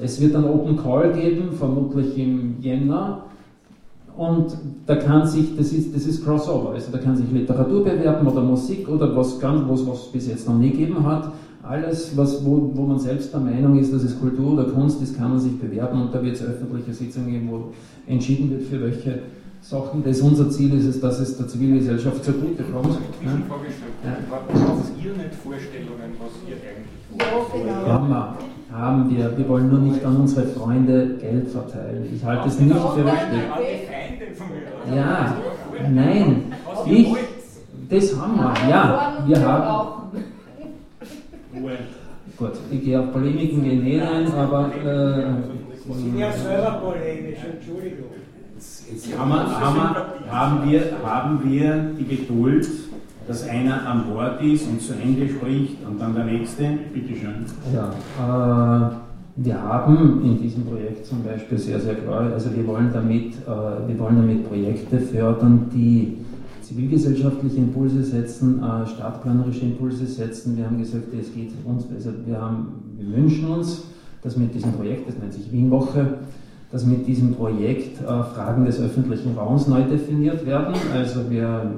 Es 0.00 0.20
wird 0.20 0.34
einen 0.34 0.46
Open 0.46 0.76
Call 0.76 1.12
geben, 1.12 1.52
vermutlich 1.52 2.18
im 2.18 2.60
Jänner. 2.60 3.22
Und 4.16 4.56
da 4.86 4.96
kann 4.96 5.26
sich, 5.26 5.56
das 5.56 5.72
ist, 5.72 5.94
das 5.94 6.06
ist 6.06 6.24
Crossover, 6.24 6.70
also 6.70 6.90
da 6.90 6.96
kann 6.98 7.16
sich 7.16 7.30
Literatur 7.30 7.84
bewerben 7.84 8.26
oder 8.26 8.40
Musik 8.40 8.88
oder 8.88 9.14
was 9.14 9.38
ganz, 9.38 9.68
was, 9.68 9.86
was 9.86 10.06
es 10.06 10.12
bis 10.12 10.28
jetzt 10.28 10.48
noch 10.48 10.56
nie 10.56 10.70
gegeben 10.70 11.06
hat. 11.06 11.32
Alles, 11.62 12.16
was, 12.16 12.44
wo, 12.44 12.70
wo 12.74 12.82
man 12.84 12.98
selbst 12.98 13.34
der 13.34 13.40
Meinung 13.40 13.78
ist, 13.78 13.92
dass 13.92 14.04
es 14.04 14.18
Kultur 14.18 14.54
oder 14.54 14.64
Kunst 14.64 15.02
ist, 15.02 15.18
kann 15.18 15.30
man 15.30 15.40
sich 15.40 15.58
bewerben 15.58 16.00
und 16.00 16.14
da 16.14 16.22
wird 16.22 16.36
es 16.36 16.42
öffentliche 16.42 16.94
Sitzungen 16.94 17.30
geben, 17.30 17.48
wo 17.50 17.72
entschieden 18.06 18.50
wird, 18.50 18.62
für 18.62 18.80
welche 18.80 19.18
Sachen, 19.68 20.04
das 20.04 20.20
unser 20.20 20.48
Ziel 20.48 20.78
ist 20.78 20.84
es, 20.84 21.00
dass 21.00 21.18
es 21.18 21.36
der 21.36 21.48
Zivilgesellschaft 21.48 22.24
zugute 22.24 22.62
kommt. 22.62 22.98
Ja. 23.24 23.30
Ja. 23.30 24.16
Habt 24.30 24.92
ihr 25.02 25.12
nicht 25.12 25.34
Vorstellungen, 25.42 26.14
was 26.20 26.34
ihr 26.46 26.56
eigentlich 26.62 27.50
wollt? 27.52 27.88
Haben 27.88 28.08
wir, 28.08 28.36
haben 28.70 29.10
wir. 29.10 29.36
Wir 29.36 29.48
wollen 29.48 29.68
nur 29.68 29.80
nicht 29.80 30.04
an 30.04 30.18
unsere 30.18 30.46
Freunde 30.46 31.16
Geld 31.20 31.48
verteilen. 31.48 32.08
Ich 32.14 32.24
halte 32.24 32.46
es 32.46 32.60
nicht 32.60 32.76
für 32.76 33.04
richtig. 33.04 33.42
Ja, 34.94 35.36
nein. 35.92 36.52
Ich, 36.86 37.08
das 37.90 38.20
haben 38.20 38.36
wir. 38.36 38.70
Ja, 38.70 39.24
wir 39.26 39.48
haben. 39.48 40.12
Gut, 42.36 42.52
ich 42.70 42.84
gehe 42.84 43.00
auf 43.00 43.12
Polemiken 43.12 43.64
gehen 43.64 43.84
eh 43.84 44.00
rein, 44.00 44.30
aber. 44.32 44.70
Äh, 44.76 45.24
ich 45.88 46.04
bin 46.04 46.18
ja 46.18 46.30
selber 46.30 46.82
polemisch, 46.84 47.38
Entschuldigung. 47.52 48.25
Jetzt 48.56 49.18
haben, 49.18 49.30
wir, 49.30 49.60
haben, 49.60 50.30
haben, 50.30 50.70
wir, 50.70 50.82
haben 51.04 51.40
wir 51.44 51.90
die 51.98 52.16
Geduld, 52.16 52.66
dass 53.28 53.46
einer 53.46 53.86
an 53.86 54.04
Bord 54.10 54.40
ist 54.42 54.66
und 54.66 54.80
zu 54.80 54.94
Ende 54.94 55.28
spricht 55.28 55.76
und 55.86 56.00
dann 56.00 56.14
der 56.14 56.24
nächste? 56.24 56.64
Bitte 56.94 57.14
schön. 57.14 57.44
Ja, 57.74 57.90
äh, 58.18 58.90
wir 59.36 59.62
haben 59.62 60.22
in 60.24 60.40
diesem 60.40 60.64
Projekt 60.64 61.04
zum 61.04 61.22
Beispiel 61.22 61.58
sehr, 61.58 61.80
sehr 61.80 61.96
klar, 61.96 62.32
also 62.32 62.54
wir 62.56 62.66
wollen 62.66 62.90
damit, 62.94 63.34
äh, 63.34 63.88
wir 63.88 63.98
wollen 63.98 64.16
damit 64.16 64.48
Projekte 64.48 65.00
fördern, 65.00 65.66
die 65.74 66.16
zivilgesellschaftliche 66.62 67.58
Impulse 67.58 68.02
setzen, 68.02 68.62
äh, 68.62 68.86
stadtplanerische 68.86 69.66
Impulse 69.66 70.06
setzen. 70.06 70.56
Wir 70.56 70.64
haben 70.64 70.78
gesagt, 70.78 71.12
es 71.12 71.34
geht 71.34 71.52
uns, 71.66 71.84
also 71.94 72.10
wir, 72.24 72.40
haben, 72.40 72.68
wir 72.96 73.16
wünschen 73.18 73.48
uns, 73.48 73.82
dass 74.22 74.38
mit 74.38 74.54
diesem 74.54 74.72
Projekt, 74.72 75.06
das 75.08 75.18
nennt 75.18 75.34
sich 75.34 75.52
Wienwoche, 75.52 76.14
dass 76.76 76.84
mit 76.84 77.06
diesem 77.06 77.34
Projekt 77.34 78.02
äh, 78.02 78.04
Fragen 78.04 78.66
des 78.66 78.78
öffentlichen 78.78 79.34
Raums 79.34 79.66
neu 79.66 79.80
definiert 79.84 80.44
werden. 80.44 80.74
Also 80.94 81.30
wir 81.30 81.70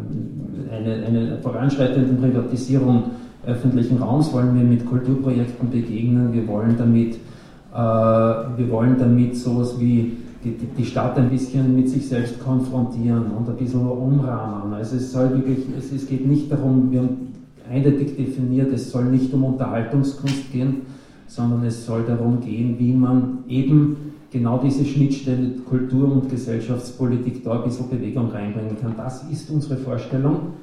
eine, 0.73 1.07
eine 1.07 1.39
voranschreitende 1.41 2.15
Privatisierung 2.15 3.05
öffentlichen 3.47 3.99
Raums 3.99 4.33
wollen 4.33 4.57
wir 4.57 4.65
mit 4.65 4.85
Kulturprojekten 4.85 5.71
begegnen. 5.71 6.33
Wir 6.33 6.49
wollen 6.49 6.75
damit, 6.77 7.15
äh, 7.15 7.77
wir 7.77 8.69
wollen 8.71 8.97
damit 8.99 9.37
sowas 9.37 9.79
wie 9.79 10.17
die, 10.43 10.57
die, 10.77 10.85
Stadt 10.85 11.17
ein 11.17 11.31
bisschen 11.31 11.77
mit 11.77 11.89
sich 11.89 12.09
selbst 12.09 12.43
konfrontieren 12.43 13.27
und 13.39 13.49
ein 13.49 13.57
bisschen 13.57 13.87
umrahmen. 13.87 14.73
Also 14.73 14.97
es 14.97 15.13
soll 15.13 15.31
wirklich, 15.31 15.59
es, 15.79 15.93
es 15.93 16.09
geht 16.09 16.27
nicht 16.27 16.51
darum, 16.51 16.91
wir 16.91 17.03
haben 17.03 17.35
eindeutig 17.71 18.17
definiert, 18.17 18.73
es 18.73 18.91
soll 18.91 19.05
nicht 19.05 19.33
um 19.33 19.45
Unterhaltungskunst 19.45 20.51
gehen, 20.51 20.83
sondern 21.29 21.65
es 21.65 21.87
soll 21.87 22.05
darum 22.05 22.41
gehen, 22.41 22.77
wie 22.79 22.93
man 22.93 23.45
eben 23.49 23.97
genau 24.33 24.59
diese 24.59 24.85
Schnittstelle 24.85 25.51
Kultur- 25.69 26.11
und 26.11 26.31
Gesellschaftspolitik 26.31 27.45
da 27.45 27.59
ein 27.59 27.65
bisschen 27.65 27.89
Bewegung 27.89 28.31
reinbringen 28.31 28.77
kann. 28.81 28.95
Das 28.97 29.23
ist 29.31 29.51
unsere 29.51 29.77
Vorstellung. 29.77 30.55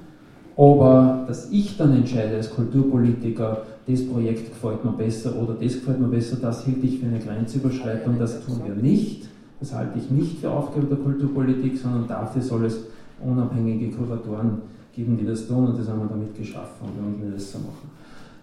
Aber 0.58 1.26
dass 1.28 1.52
ich 1.52 1.78
dann 1.78 1.94
entscheide 1.94 2.36
als 2.36 2.50
Kulturpolitiker, 2.50 3.64
das 3.88 4.08
Projekt 4.08 4.50
gefällt 4.50 4.84
mir 4.86 4.92
besser 4.92 5.36
oder 5.36 5.54
das 5.54 5.74
gefällt 5.74 6.00
mir 6.00 6.08
besser, 6.08 6.38
das 6.38 6.66
hielt 6.66 6.84
ich 6.84 7.00
für 7.00 7.08
eine 7.08 7.20
Grenzüberschreitung, 7.20 8.18
das 8.18 8.44
tun 8.46 8.62
wir 8.66 8.74
nicht. 8.74 9.28
Das 9.60 9.74
halte 9.74 10.00
ich 10.00 10.10
nicht 10.10 10.40
für 10.40 10.52
Aufgabe 10.52 10.88
der 10.88 10.98
Kulturpolitik, 10.98 11.78
sondern 11.78 12.08
dafür 12.08 12.42
soll 12.42 12.66
es 12.66 12.80
unabhängige 13.24 13.96
Kuratoren 13.96 14.62
geben, 14.96 15.18
die 15.18 15.26
das 15.26 15.48
tun 15.48 15.68
und 15.68 15.80
das 15.80 15.88
haben 15.90 16.00
wir 16.00 16.08
damit 16.08 16.36
geschaffen 16.36 16.88
und 16.98 17.22
wir 17.22 17.32
das 17.32 17.52
so 17.52 17.60
machen. 17.60 17.90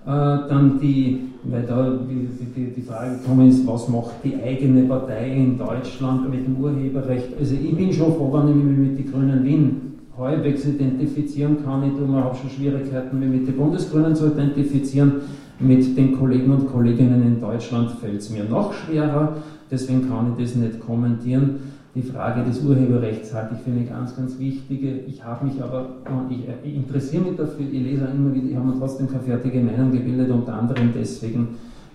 Äh, 0.05 0.49
dann 0.49 0.81
die, 0.81 1.29
weil 1.45 1.63
da 1.63 1.97
die, 2.09 2.83
Frage 2.83 3.19
gekommen 3.19 3.49
ist, 3.49 3.65
was 3.65 3.89
macht 3.89 4.15
die 4.25 4.35
eigene 4.35 4.83
Partei 4.83 5.33
in 5.33 5.57
Deutschland 5.57 6.29
mit 6.29 6.45
dem 6.45 6.57
Urheberrecht? 6.57 7.29
Also 7.39 7.55
ich 7.55 7.77
bin 7.77 7.93
schon 7.93 8.15
froh, 8.15 8.33
wenn 8.33 8.49
ich 8.49 8.65
mich 8.65 8.77
mit 8.79 8.99
den 8.99 9.13
Grünen 9.13 9.45
Wien 9.45 9.81
halbwegs 10.19 10.67
identifizieren 10.67 11.65
kann. 11.65 11.85
Ich 11.85 11.93
tue 11.93 12.09
habe 12.17 12.35
schon 12.35 12.51
Schwierigkeiten, 12.51 13.21
mich 13.21 13.29
mit 13.29 13.47
den 13.47 13.57
Bundesgrünen 13.57 14.17
zu 14.17 14.27
identifizieren. 14.27 15.13
Mit 15.61 15.97
den 15.97 16.19
Kollegen 16.19 16.51
und 16.51 16.73
Kolleginnen 16.73 17.23
in 17.23 17.41
Deutschland 17.41 17.93
fällt 17.93 18.19
es 18.21 18.31
mir 18.31 18.43
noch 18.43 18.73
schwerer, 18.73 19.37
deswegen 19.71 20.09
kann 20.09 20.33
ich 20.33 20.45
das 20.45 20.57
nicht 20.57 20.81
kommentieren 20.81 21.61
die 21.95 22.03
Frage 22.03 22.43
des 22.43 22.63
Urheberrechts 22.63 23.35
halte 23.35 23.55
ich 23.55 23.61
für 23.61 23.71
eine 23.71 23.85
ganz, 23.85 24.17
ganz 24.17 24.39
wichtige. 24.39 25.01
Ich 25.01 25.23
habe 25.23 25.45
mich 25.45 25.63
aber, 25.63 25.91
ich, 26.31 26.49
ich 26.65 26.75
interessiere 26.75 27.25
mich 27.25 27.37
dafür, 27.37 27.67
ich 27.71 27.83
lese 27.83 28.07
immer 28.07 28.33
wieder, 28.33 28.49
ich 28.49 28.57
habe 28.57 28.67
mir 28.67 28.79
trotzdem 28.79 29.09
keine 29.09 29.23
fertige 29.23 29.61
Meinung 29.61 29.93
gebildet, 29.93 30.31
unter 30.31 30.55
anderem 30.55 30.93
deswegen, 30.99 31.49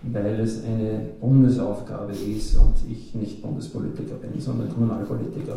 weil 0.04 0.39
es 0.39 0.63
eine 0.63 1.00
Bundesaufgabe 1.20 2.12
ist 2.12 2.56
und 2.58 2.75
ich 2.88 3.16
nicht 3.16 3.42
Bundespolitiker 3.42 4.16
bin, 4.16 4.39
sondern 4.39 4.70
Kommunalpolitiker. 4.70 5.56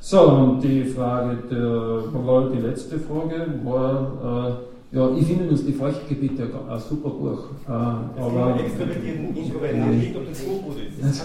So, 0.00 0.22
und 0.22 0.64
die 0.64 0.84
Frage, 0.84 1.36
der, 1.50 2.50
die 2.54 2.66
letzte 2.66 2.98
Frage 2.98 3.46
war, 3.62 4.60
ja, 4.92 5.10
ich 5.18 5.26
finde 5.26 5.48
uns 5.48 5.66
die 5.66 5.72
Feuchtgebiete 5.72 6.44
ein 6.44 6.80
super 6.80 7.10
Buch. 7.10 7.50
Äh, 7.66 7.72
aber 7.72 8.56
extrovertierten 8.60 9.36
Introverten 9.36 9.98
nicht, 9.98 10.14
ob 10.16 10.28
das 10.28 10.38
Buch 10.42 10.62
gut 10.62 10.76
ist. 10.78 11.02
Das 11.02 11.20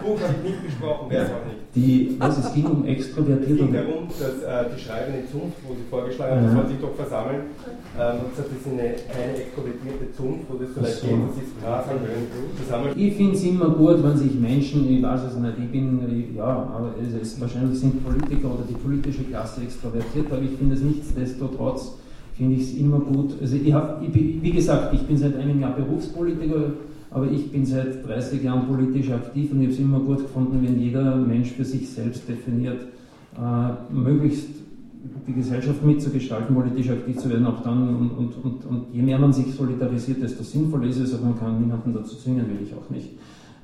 Buch 0.00 0.18
habe 0.20 0.34
ich 0.42 0.50
nicht 0.50 0.64
besprochen, 0.64 1.06
wer 1.10 1.22
es 1.22 1.28
auch 1.28 1.44
nicht. 1.44 1.60
Die, 1.74 2.16
was, 2.18 2.38
es 2.38 2.54
ging 2.54 2.64
um 2.64 2.86
extrovertierte... 2.86 3.52
Es 3.52 3.58
ging 3.58 3.72
darum, 3.72 4.08
dass 4.08 4.42
äh, 4.42 4.70
die 4.74 4.80
schreibende 4.80 5.28
Zunft, 5.30 5.60
wo 5.68 5.74
sie 5.74 5.84
vorgeschlagen 5.90 6.36
haben, 6.36 6.44
ja. 6.44 6.48
das 6.48 6.56
soll 6.56 6.68
sich 6.72 6.80
doch 6.80 6.94
versammeln, 6.96 7.40
ähm, 8.00 8.16
und 8.24 8.30
gesagt, 8.32 8.48
das 8.48 8.58
ist 8.64 8.72
eine, 8.72 8.88
keine 9.12 9.32
extrovertierte 9.44 10.06
Zunft, 10.16 10.44
wo 10.48 10.56
das 10.56 10.70
vielleicht 10.72 10.96
so. 10.96 11.06
geht, 11.06 11.20
dass 11.20 11.34
sie 11.36 11.44
es 11.44 12.72
wollen. 12.72 12.96
Ich 12.96 13.12
finde 13.14 13.36
es 13.36 13.44
immer 13.44 13.68
gut, 13.76 14.02
wenn 14.02 14.16
sich 14.16 14.34
Menschen, 14.40 14.88
ich 14.88 15.02
weiß 15.04 15.20
es 15.28 15.36
nicht, 15.36 15.58
ich 15.60 15.70
bin, 15.70 16.00
ja, 16.34 16.48
aber 16.48 16.94
es 16.96 17.12
ist, 17.12 17.40
wahrscheinlich 17.42 17.78
sind 17.78 18.00
Politiker 18.02 18.56
oder 18.56 18.64
die 18.64 18.80
politische 18.80 19.24
Klasse 19.24 19.60
extrovertiert, 19.60 20.32
aber 20.32 20.40
ich 20.40 20.56
finde 20.56 20.74
es 20.74 20.80
nichtsdestotrotz 20.80 22.00
finde 22.36 22.56
ich 22.56 22.62
es 22.62 22.74
immer 22.78 23.00
gut. 23.00 23.34
Also 23.40 23.56
ich 23.56 23.72
hab, 23.72 24.02
ich, 24.02 24.42
wie 24.42 24.50
gesagt, 24.50 24.94
ich 24.94 25.02
bin 25.02 25.16
seit 25.16 25.36
einem 25.36 25.60
Jahr 25.60 25.74
Berufspolitiker, 25.74 26.72
aber 27.10 27.30
ich 27.30 27.50
bin 27.50 27.64
seit 27.64 28.06
30 28.06 28.42
Jahren 28.42 28.66
politisch 28.66 29.10
aktiv 29.10 29.52
und 29.52 29.60
ich 29.60 29.68
habe 29.68 29.74
es 29.74 29.80
immer 29.80 30.00
gut 30.00 30.18
gefunden, 30.18 30.60
wenn 30.62 30.78
jeder 30.78 31.16
Mensch 31.16 31.52
für 31.52 31.64
sich 31.64 31.88
selbst 31.88 32.28
definiert, 32.28 32.80
äh, 33.36 33.92
möglichst 33.94 34.48
die 35.26 35.32
Gesellschaft 35.32 35.84
mitzugestalten, 35.84 36.54
politisch 36.54 36.90
aktiv 36.90 37.16
zu 37.16 37.30
werden, 37.30 37.46
auch 37.46 37.62
dann 37.62 37.88
und, 37.88 38.10
und, 38.10 38.44
und, 38.44 38.64
und, 38.66 38.82
je 38.92 39.02
mehr 39.02 39.18
man 39.18 39.32
sich 39.32 39.54
solidarisiert, 39.54 40.22
desto 40.22 40.42
sinnvoller 40.42 40.86
ist 40.86 40.98
es, 40.98 41.14
aber 41.14 41.26
man 41.26 41.38
kann 41.38 41.60
niemanden 41.60 41.94
dazu 41.94 42.16
zwingen, 42.16 42.48
will 42.48 42.66
ich 42.66 42.74
auch 42.74 42.90
nicht. 42.90 43.10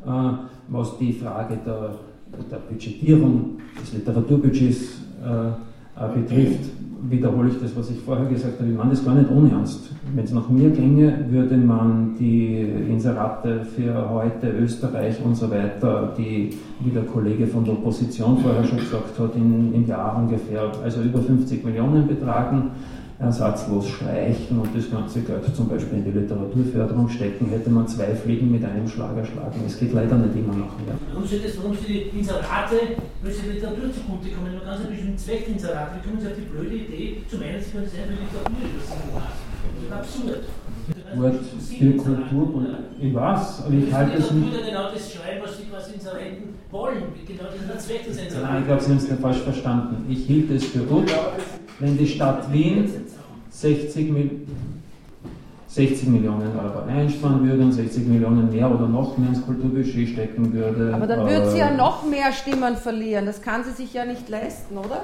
Äh, 0.07 0.33
was 0.69 0.97
die 0.99 1.13
Frage 1.13 1.59
der, 1.67 1.97
der 2.51 2.57
Budgetierung 2.57 3.59
des 3.81 3.93
Literaturbudgets 3.93 4.81
äh, 5.23 5.72
betrifft, 6.15 6.71
wiederhole 7.09 7.49
ich 7.49 7.61
das, 7.61 7.77
was 7.77 7.91
ich 7.91 7.99
vorher 7.99 8.27
gesagt 8.27 8.59
habe, 8.59 8.71
ich 8.71 8.77
meine 8.77 8.91
das 8.91 9.05
gar 9.05 9.15
nicht 9.15 9.31
ohne 9.31 9.51
Ernst. 9.51 9.91
Wenn 10.15 10.25
es 10.25 10.33
nach 10.33 10.49
mir 10.49 10.71
ginge, 10.71 11.27
würde 11.31 11.57
man 11.57 12.17
die 12.19 12.61
Inserate 12.89 13.65
für 13.65 14.09
heute 14.11 14.49
Österreich 14.51 15.17
und 15.25 15.35
so 15.35 15.51
weiter, 15.51 16.15
die, 16.17 16.51
wie 16.81 16.91
der 16.91 17.05
Kollege 17.05 17.47
von 17.47 17.65
der 17.65 17.75
Opposition 17.75 18.39
vorher 18.39 18.65
schon 18.65 18.79
gesagt 18.79 19.19
hat, 19.19 19.37
in, 19.37 19.75
im 19.75 19.87
Jahr 19.87 20.17
ungefähr, 20.17 20.71
also 20.83 21.03
über 21.03 21.21
50 21.21 21.65
Millionen 21.65 22.07
betragen 22.07 22.71
ersatzlos 23.23 23.89
streichen 23.89 24.59
und 24.59 24.77
das 24.77 24.91
ganze 24.91 25.21
Geld 25.21 25.45
zum 25.55 25.69
Beispiel 25.69 25.99
in 25.99 26.05
die 26.05 26.19
Literaturförderung 26.19 27.09
stecken, 27.09 27.49
hätte 27.51 27.71
man 27.71 27.87
zwei 27.87 28.15
Fliegen 28.15 28.51
mit 28.51 28.65
einem 28.65 28.89
Schlag 28.89 29.17
erschlagen. 29.17 29.61
Es 29.67 29.79
geht 29.79 29.93
leider 29.93 30.17
nicht 30.17 30.37
immer 30.37 30.55
noch 30.55 30.77
mehr. 30.79 30.95
Warum 31.13 31.27
sie, 31.27 31.39
das, 31.39 31.57
warum 31.59 31.77
sie 31.77 32.11
die 32.11 32.19
Inserate, 32.19 32.77
weil 33.23 33.33
sie 33.33 33.51
Literatur 33.51 33.93
zuguntekommen, 33.93 34.53
nur 34.53 34.65
ganz 34.65 34.81
ein 34.85 34.91
bisschen 34.91 35.17
Zweckinserate, 35.17 35.97
wie 35.97 36.09
kommen 36.09 36.21
sie 36.21 36.27
auf 36.27 36.37
die 36.37 36.49
blöde 36.51 36.75
Idee, 36.75 37.23
zum 37.31 37.41
einen, 37.43 37.63
sie 37.63 37.71
können 37.71 37.85
das 37.85 37.95
einfach 37.95 38.19
Literatur 38.19 38.59
übersetzen 38.59 39.23
Das 39.91 40.05
ist 40.05 40.19
absurd. 40.27 40.45
Wort 41.15 41.35
für 41.79 41.93
Kultur, 41.93 42.67
ich 43.01 43.15
weiß, 43.15 43.65
aber 43.67 43.75
ich 43.75 43.93
halte 43.93 44.19
es 44.19 44.31
nicht. 44.33 44.67
genau 44.67 44.91
das 44.93 45.13
schreiben, 45.13 45.41
was 45.45 45.57
die 45.59 45.65
quasi 45.65 45.95
Inserenten 45.95 46.55
wollen. 46.71 47.03
Genau 47.27 47.45
das 47.45 47.55
ist 47.55 47.69
der 47.69 47.79
Zweck 47.79 48.07
des 48.07 48.19
Inserenten. 48.19 48.43
Nein, 48.43 48.61
ich 48.63 48.67
glaube, 48.67 48.83
Sie 48.83 48.91
haben 48.91 48.99
es 48.99 49.21
falsch 49.21 49.39
verstanden. 49.39 50.07
Ich 50.09 50.27
hielt 50.27 50.51
es 50.51 50.65
für 50.65 50.81
gut, 50.81 51.13
wenn 51.83 51.99
die 51.99 52.07
Stadt 52.07 52.51
Wien 52.53 52.89
60, 53.51 54.13
60 55.69 56.09
Millionen 56.09 56.57
Euro 56.57 56.87
einsparen 56.87 57.47
würde 57.47 57.63
und 57.65 57.73
60 57.73 58.07
Millionen 58.07 58.51
mehr 58.53 58.71
oder 58.71 58.87
noch 58.87 59.19
mehr 59.19 59.31
ins 59.31 59.45
Kulturbudget 59.45 60.11
stecken 60.11 60.53
würde. 60.53 60.95
Aber 60.95 61.07
dann 61.07 61.29
würde 61.29 61.51
sie 61.51 61.59
ja 61.59 61.75
noch 61.75 62.07
mehr 62.09 62.33
Stimmen 62.33 62.77
verlieren. 62.77 63.27
Das 63.27 63.43
kann 63.43 63.65
sie 63.65 63.73
sich 63.73 63.93
ja 63.93 64.05
nicht 64.05 64.29
leisten, 64.29 64.79
oder? 64.79 65.03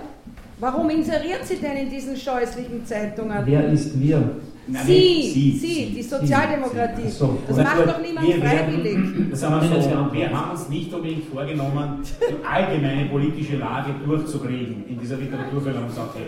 Warum 0.60 0.88
inseriert 0.90 1.44
sie 1.44 1.56
denn 1.56 1.76
in 1.76 1.90
diesen 1.90 2.16
scheußlichen 2.16 2.86
Zeitungen? 2.86 3.38
Wer 3.44 3.68
ist 3.68 4.00
wir? 4.00 4.30
Nein, 4.70 4.82
Sie, 4.86 5.30
Sie, 5.32 5.52
Sie, 5.52 5.92
die 5.96 6.02
Sozialdemokratie. 6.02 7.08
So. 7.08 7.38
Das 7.48 7.56
macht 7.56 7.88
doch 7.88 8.02
niemand 8.02 8.26
wir, 8.26 8.36
freiwillig. 8.36 8.98
das 9.30 9.42
haben 9.42 9.70
wir, 9.70 9.82
so, 9.82 10.12
wir 10.12 10.30
haben 10.30 10.50
uns 10.50 10.68
nicht 10.68 10.92
unbedingt 10.92 11.24
vorgenommen, 11.24 12.02
die 12.02 12.44
allgemeine 12.46 13.06
politische 13.06 13.56
Lage 13.56 13.94
durchzukriegen 14.04 14.84
in 14.86 15.00
dieser 15.00 15.16
Literaturförderungssache. 15.16 16.18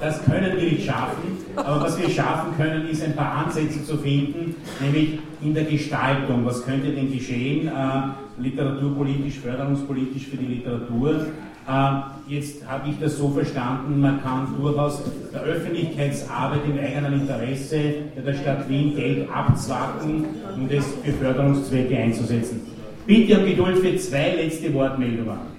Das 0.00 0.24
können 0.24 0.56
wir 0.56 0.70
nicht 0.70 0.86
schaffen, 0.86 1.38
aber 1.56 1.80
was 1.82 2.00
wir 2.00 2.08
schaffen 2.08 2.56
können, 2.56 2.88
ist 2.88 3.02
ein 3.02 3.16
paar 3.16 3.46
Ansätze 3.46 3.84
zu 3.84 3.96
finden, 3.96 4.54
nämlich 4.80 5.18
in 5.42 5.52
der 5.52 5.64
Gestaltung. 5.64 6.46
Was 6.46 6.64
könnte 6.64 6.92
denn 6.92 7.10
geschehen, 7.10 7.66
äh, 7.66 8.40
literaturpolitisch, 8.40 9.40
förderungspolitisch 9.40 10.28
für 10.28 10.36
die 10.36 10.46
Literatur? 10.46 11.26
Ähm, 11.68 12.02
jetzt 12.26 12.66
habe 12.66 12.90
ich 12.90 12.98
das 12.98 13.18
so 13.18 13.28
verstanden, 13.28 14.00
man 14.00 14.20
kann 14.22 14.48
durchaus 14.58 15.00
der 15.32 15.42
Öffentlichkeitsarbeit 15.42 16.60
im 16.64 16.78
eigenen 16.78 17.20
Interesse 17.20 17.80
der 18.16 18.34
Stadt 18.34 18.68
Wien 18.68 18.96
Geld 18.96 19.28
abzwacken, 19.30 20.24
um 20.56 20.68
das 20.68 20.84
für 21.04 21.12
Förderungszwecke 21.12 21.96
einzusetzen. 21.96 22.62
Bitte 23.06 23.38
um 23.38 23.46
Geduld 23.46 23.78
für 23.78 23.96
zwei 23.96 24.34
letzte 24.36 24.74
Wortmeldungen. 24.74 25.52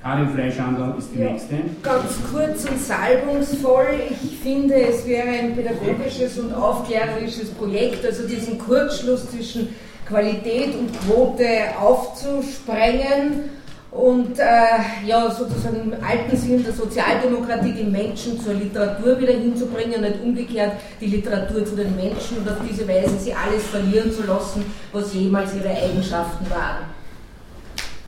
Karin 0.00 0.30
Fleischhandel 0.30 0.94
ist 0.98 1.10
die 1.14 1.20
ja, 1.20 1.30
nächste. 1.30 1.54
Ganz 1.82 2.18
kurz 2.32 2.64
und 2.64 2.78
salbungsvoll. 2.78 4.00
Ich 4.10 4.36
finde, 4.38 4.74
es 4.74 5.06
wäre 5.06 5.28
ein 5.28 5.54
pädagogisches 5.54 6.38
und 6.38 6.52
aufklärerisches 6.52 7.50
Projekt, 7.50 8.04
also 8.04 8.26
diesen 8.26 8.58
Kurzschluss 8.58 9.30
zwischen 9.30 9.68
Qualität 10.06 10.74
und 10.76 10.90
Quote 11.00 11.46
aufzusprengen 11.80 13.50
und 13.92 14.38
äh, 14.38 15.06
ja, 15.06 15.30
sozusagen 15.30 15.92
im 15.92 15.92
alten 16.02 16.34
Sinn 16.34 16.64
der 16.64 16.72
Sozialdemokratie 16.72 17.72
die 17.72 17.84
Menschen 17.84 18.40
zur 18.40 18.54
Literatur 18.54 19.20
wieder 19.20 19.34
hinzubringen, 19.34 20.00
nicht 20.00 20.22
umgekehrt 20.22 20.72
die 20.98 21.06
Literatur 21.06 21.62
zu 21.64 21.76
den 21.76 21.94
Menschen 21.94 22.38
und 22.38 22.48
auf 22.48 22.56
diese 22.66 22.88
Weise 22.88 23.18
sie 23.18 23.34
alles 23.34 23.66
verlieren 23.66 24.10
zu 24.10 24.26
lassen, 24.26 24.64
was 24.92 25.12
jemals 25.12 25.54
ihre 25.54 25.68
Eigenschaften 25.68 26.48
waren. 26.48 26.86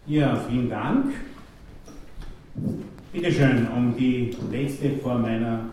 Ja, 0.06 0.40
vielen 0.48 0.70
Dank. 0.70 1.12
Bitte 3.12 3.30
schön, 3.30 3.68
um 3.76 3.94
die 3.94 4.34
letzte 4.50 4.90
vor 5.02 5.18
meiner 5.18 5.66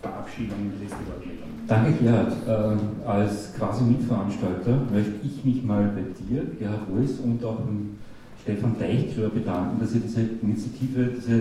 Verabschiedung, 0.00 0.72
die 0.74 0.84
letzte 0.84 1.06
Wortmeldung. 1.06 1.48
Danke, 1.68 1.92
Gerhard. 2.02 2.32
Äh, 2.48 3.06
als 3.06 3.54
quasi 3.58 3.84
Mitveranstalter 3.84 4.86
möchte 4.90 5.14
ich 5.22 5.44
mich 5.44 5.62
mal 5.62 5.90
bei 5.94 6.02
dir, 6.24 6.44
Gerhard 6.58 6.88
Ruiz, 6.90 7.18
und 7.22 7.44
auch 7.44 7.58
im 7.60 7.98
Stefan 8.42 8.76
Deichklör 8.78 9.30
bedanken, 9.30 9.80
dass 9.80 9.94
ihr 9.94 10.00
diese 10.00 10.22
Initiative, 10.42 11.10
diese 11.16 11.36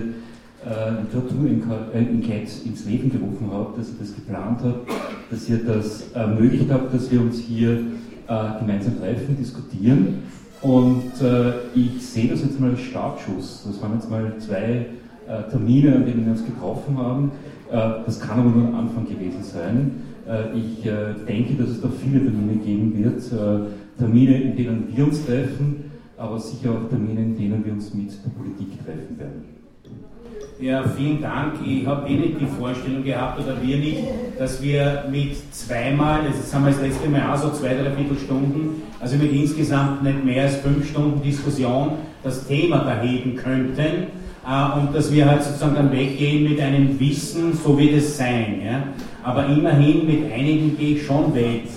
äh, 0.66 1.02
Literatur-Enquete 1.02 2.68
ins 2.68 2.86
Leben 2.86 3.12
gerufen 3.12 3.50
habt, 3.52 3.78
dass 3.78 3.90
ihr 3.90 3.96
das 4.00 4.16
geplant 4.16 4.60
habt, 4.64 4.90
dass 5.32 5.50
ihr 5.50 5.64
das 5.64 6.12
ermöglicht 6.12 6.70
habt, 6.70 6.94
dass 6.94 7.10
wir 7.12 7.22
uns 7.22 7.40
hier 7.40 7.80
äh, 8.28 8.60
gemeinsam 8.60 9.00
treffen, 9.00 9.38
diskutieren. 9.38 10.24
Und 10.62 11.22
äh, 11.22 11.54
ich 11.74 12.06
sehe 12.06 12.28
das 12.28 12.42
jetzt 12.42 12.60
mal 12.60 12.72
als 12.72 12.82
Startschuss. 12.82 13.64
Das 13.66 13.82
waren 13.82 13.94
jetzt 13.94 14.10
mal 14.10 14.34
zwei 14.40 14.88
äh, 15.30 15.50
Termine, 15.50 15.96
an 15.96 16.06
denen 16.06 16.26
wir 16.26 16.32
uns 16.32 16.46
getroffen 16.46 16.98
haben. 16.98 17.32
Äh, 17.72 18.04
das 18.06 18.20
kann 18.20 18.40
aber 18.40 18.50
nur 18.50 18.68
ein 18.68 18.76
Anfang 18.76 19.06
gewesen 19.06 19.44
sein. 19.44 19.92
Äh, 20.28 20.58
ich 20.58 20.84
denke, 21.28 21.54
dass 21.54 21.70
es 21.70 21.82
da 21.82 21.88
viele 21.90 22.20
Termine 22.20 22.56
geben 22.56 22.98
wird. 22.98 23.24
Termine, 23.98 24.42
in 24.42 24.56
denen 24.56 24.88
wir 24.94 25.06
uns 25.06 25.26
treffen, 25.26 25.92
aber 26.20 26.38
sicher 26.40 26.72
auch 26.72 26.90
Termine, 26.90 27.22
in 27.22 27.38
denen 27.38 27.66
wir 27.66 27.74
uns 27.74 27.94
mit 27.94 28.12
der 28.12 28.30
Politik 28.32 28.84
treffen 28.86 29.18
werden. 29.18 29.60
Ja, 30.60 30.84
vielen 30.84 31.22
Dank. 31.22 31.54
Ich 31.66 31.88
habe 31.88 32.10
eh 32.10 32.18
nicht 32.18 32.42
die 32.42 32.46
Vorstellung 32.46 33.02
gehabt, 33.02 33.40
oder 33.40 33.56
wir 33.62 33.78
nicht, 33.78 34.04
dass 34.38 34.62
wir 34.62 35.06
mit 35.10 35.38
zweimal, 35.54 36.20
das 36.28 36.54
haben 36.54 36.66
wir 36.66 36.74
das 36.74 36.82
letzte 36.82 37.08
Mal 37.08 37.32
auch 37.32 37.38
so 37.38 37.50
zwei, 37.52 37.76
drei 37.76 37.92
Viertelstunden, 37.92 38.82
also 39.00 39.16
mit 39.16 39.32
insgesamt 39.32 40.04
nicht 40.04 40.26
mehr 40.26 40.44
als 40.44 40.58
fünf 40.58 40.90
Stunden 40.90 41.22
Diskussion 41.22 41.92
das 42.24 42.46
Thema 42.46 42.80
erheben 42.80 43.38
könnten 43.38 44.08
äh, 44.46 44.80
und 44.80 44.94
dass 44.94 45.14
wir 45.14 45.26
halt 45.26 45.42
sozusagen 45.42 45.76
dann 45.76 45.92
weggehen 45.94 46.44
mit 46.44 46.60
einem 46.60 47.00
Wissen, 47.00 47.54
so 47.54 47.80
wird 47.80 47.94
es 47.94 48.18
sein. 48.18 48.62
Ja? 48.66 48.84
Aber 49.24 49.46
immerhin 49.46 50.06
mit 50.06 50.30
einigen 50.30 50.78
gehe 50.78 50.98
ich 50.98 51.06
schon 51.06 51.34
weg. 51.34 51.70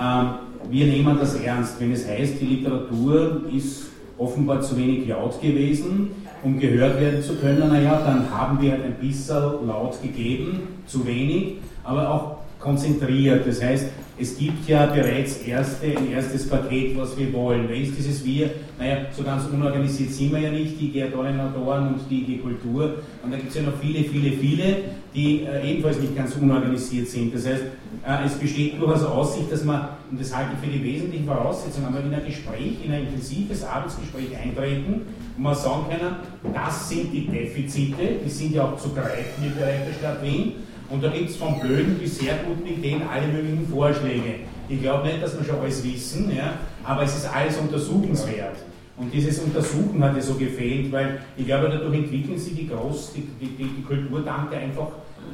Ähm, 0.00 0.26
wir 0.70 0.86
nehmen 0.86 1.18
das 1.18 1.34
ernst, 1.34 1.78
wenn 1.78 1.92
es 1.92 2.08
heißt, 2.08 2.40
die 2.40 2.46
Literatur 2.46 3.42
ist 3.54 3.89
offenbar 4.20 4.60
zu 4.60 4.76
wenig 4.76 5.08
laut 5.08 5.40
gewesen, 5.40 6.10
um 6.42 6.60
gehört 6.60 7.00
werden 7.00 7.22
zu 7.22 7.36
können. 7.36 7.68
Naja, 7.68 8.00
dann 8.04 8.30
haben 8.30 8.60
wir 8.60 8.72
halt 8.72 8.84
ein 8.84 8.94
bisschen 8.94 9.66
laut 9.66 10.00
gegeben, 10.02 10.60
zu 10.86 11.06
wenig, 11.06 11.54
aber 11.82 12.08
auch 12.10 12.36
konzentriert. 12.60 13.46
Das 13.46 13.62
heißt, 13.62 13.86
es 14.20 14.36
gibt 14.36 14.68
ja 14.68 14.84
bereits 14.84 15.38
erste, 15.38 15.86
ein 15.86 16.12
erstes 16.12 16.46
Paket, 16.46 16.96
was 16.98 17.16
wir 17.16 17.32
wollen. 17.32 17.64
Wer 17.68 17.76
ist 17.76 17.96
dieses 17.96 18.22
Wir? 18.22 18.50
Naja, 18.78 19.06
so 19.16 19.22
ganz 19.22 19.44
unorganisiert 19.50 20.10
sind 20.10 20.32
wir 20.32 20.40
ja 20.40 20.50
nicht, 20.50 20.78
die 20.78 20.92
Gerdollen-Autoren 20.92 21.94
und 21.94 22.00
die 22.10 22.22
IG 22.22 22.38
Kultur. 22.38 22.96
Und 23.22 23.32
da 23.32 23.38
gibt 23.38 23.48
es 23.48 23.54
ja 23.54 23.62
noch 23.62 23.78
viele, 23.80 24.04
viele, 24.04 24.32
viele, 24.36 24.76
die 25.14 25.44
äh, 25.44 25.70
ebenfalls 25.70 25.98
nicht 25.98 26.14
ganz 26.14 26.36
unorganisiert 26.36 27.08
sind. 27.08 27.34
Das 27.34 27.46
heißt, 27.46 27.62
äh, 28.06 28.26
es 28.26 28.34
besteht 28.34 28.78
durchaus 28.78 29.04
Aussicht, 29.04 29.50
dass 29.50 29.64
man, 29.64 29.88
und 30.10 30.20
das 30.20 30.34
halte 30.34 30.50
ich 30.54 30.66
für 30.66 30.76
die 30.76 30.82
wesentlichen 30.82 31.24
Voraussetzungen, 31.24 31.86
aber 31.86 32.00
in 32.00 32.12
ein 32.12 32.26
Gespräch, 32.26 32.84
in 32.84 32.92
ein 32.92 33.06
intensives 33.06 33.62
Arbeitsgespräch 33.62 34.36
eintreten 34.36 35.02
und 35.36 35.42
man 35.42 35.54
sagen 35.54 35.84
können, 35.88 36.16
das 36.52 36.88
sind 36.88 37.12
die 37.12 37.26
Defizite, 37.26 38.16
die 38.24 38.28
sind 38.28 38.54
ja 38.54 38.64
auch 38.64 38.76
zu 38.76 38.90
greifen 38.90 39.44
im 39.44 39.52
der 39.56 39.92
Stadt 39.98 40.22
Wien 40.22 40.54
Und 40.90 41.04
da 41.04 41.08
gibt 41.10 41.30
es 41.30 41.36
von 41.36 41.60
blöden 41.60 41.94
bis 41.98 42.18
sehr 42.18 42.34
guten 42.38 42.66
Ideen 42.66 43.02
alle 43.08 43.28
möglichen 43.28 43.68
Vorschläge. 43.68 44.40
Ich 44.68 44.80
glaube 44.82 45.06
nicht, 45.06 45.22
dass 45.22 45.38
wir 45.38 45.44
schon 45.44 45.60
alles 45.60 45.84
wissen, 45.84 46.34
ja, 46.34 46.54
aber 46.82 47.04
es 47.04 47.16
ist 47.16 47.32
alles 47.32 47.56
untersuchenswert. 47.58 48.56
Und 48.96 49.14
dieses 49.14 49.38
Untersuchen 49.38 50.02
hat 50.02 50.16
ja 50.16 50.22
so 50.22 50.34
gefehlt, 50.34 50.90
weil 50.90 51.20
ich 51.36 51.46
glaube, 51.46 51.68
dadurch 51.70 51.94
entwickeln 51.94 52.38
sich 52.38 52.54
die, 52.54 52.68
Groß-, 52.68 53.14
die, 53.14 53.46
die, 53.46 53.64
die 53.64 53.82
Kulturdanke 53.82 54.56
einfach 54.56 54.88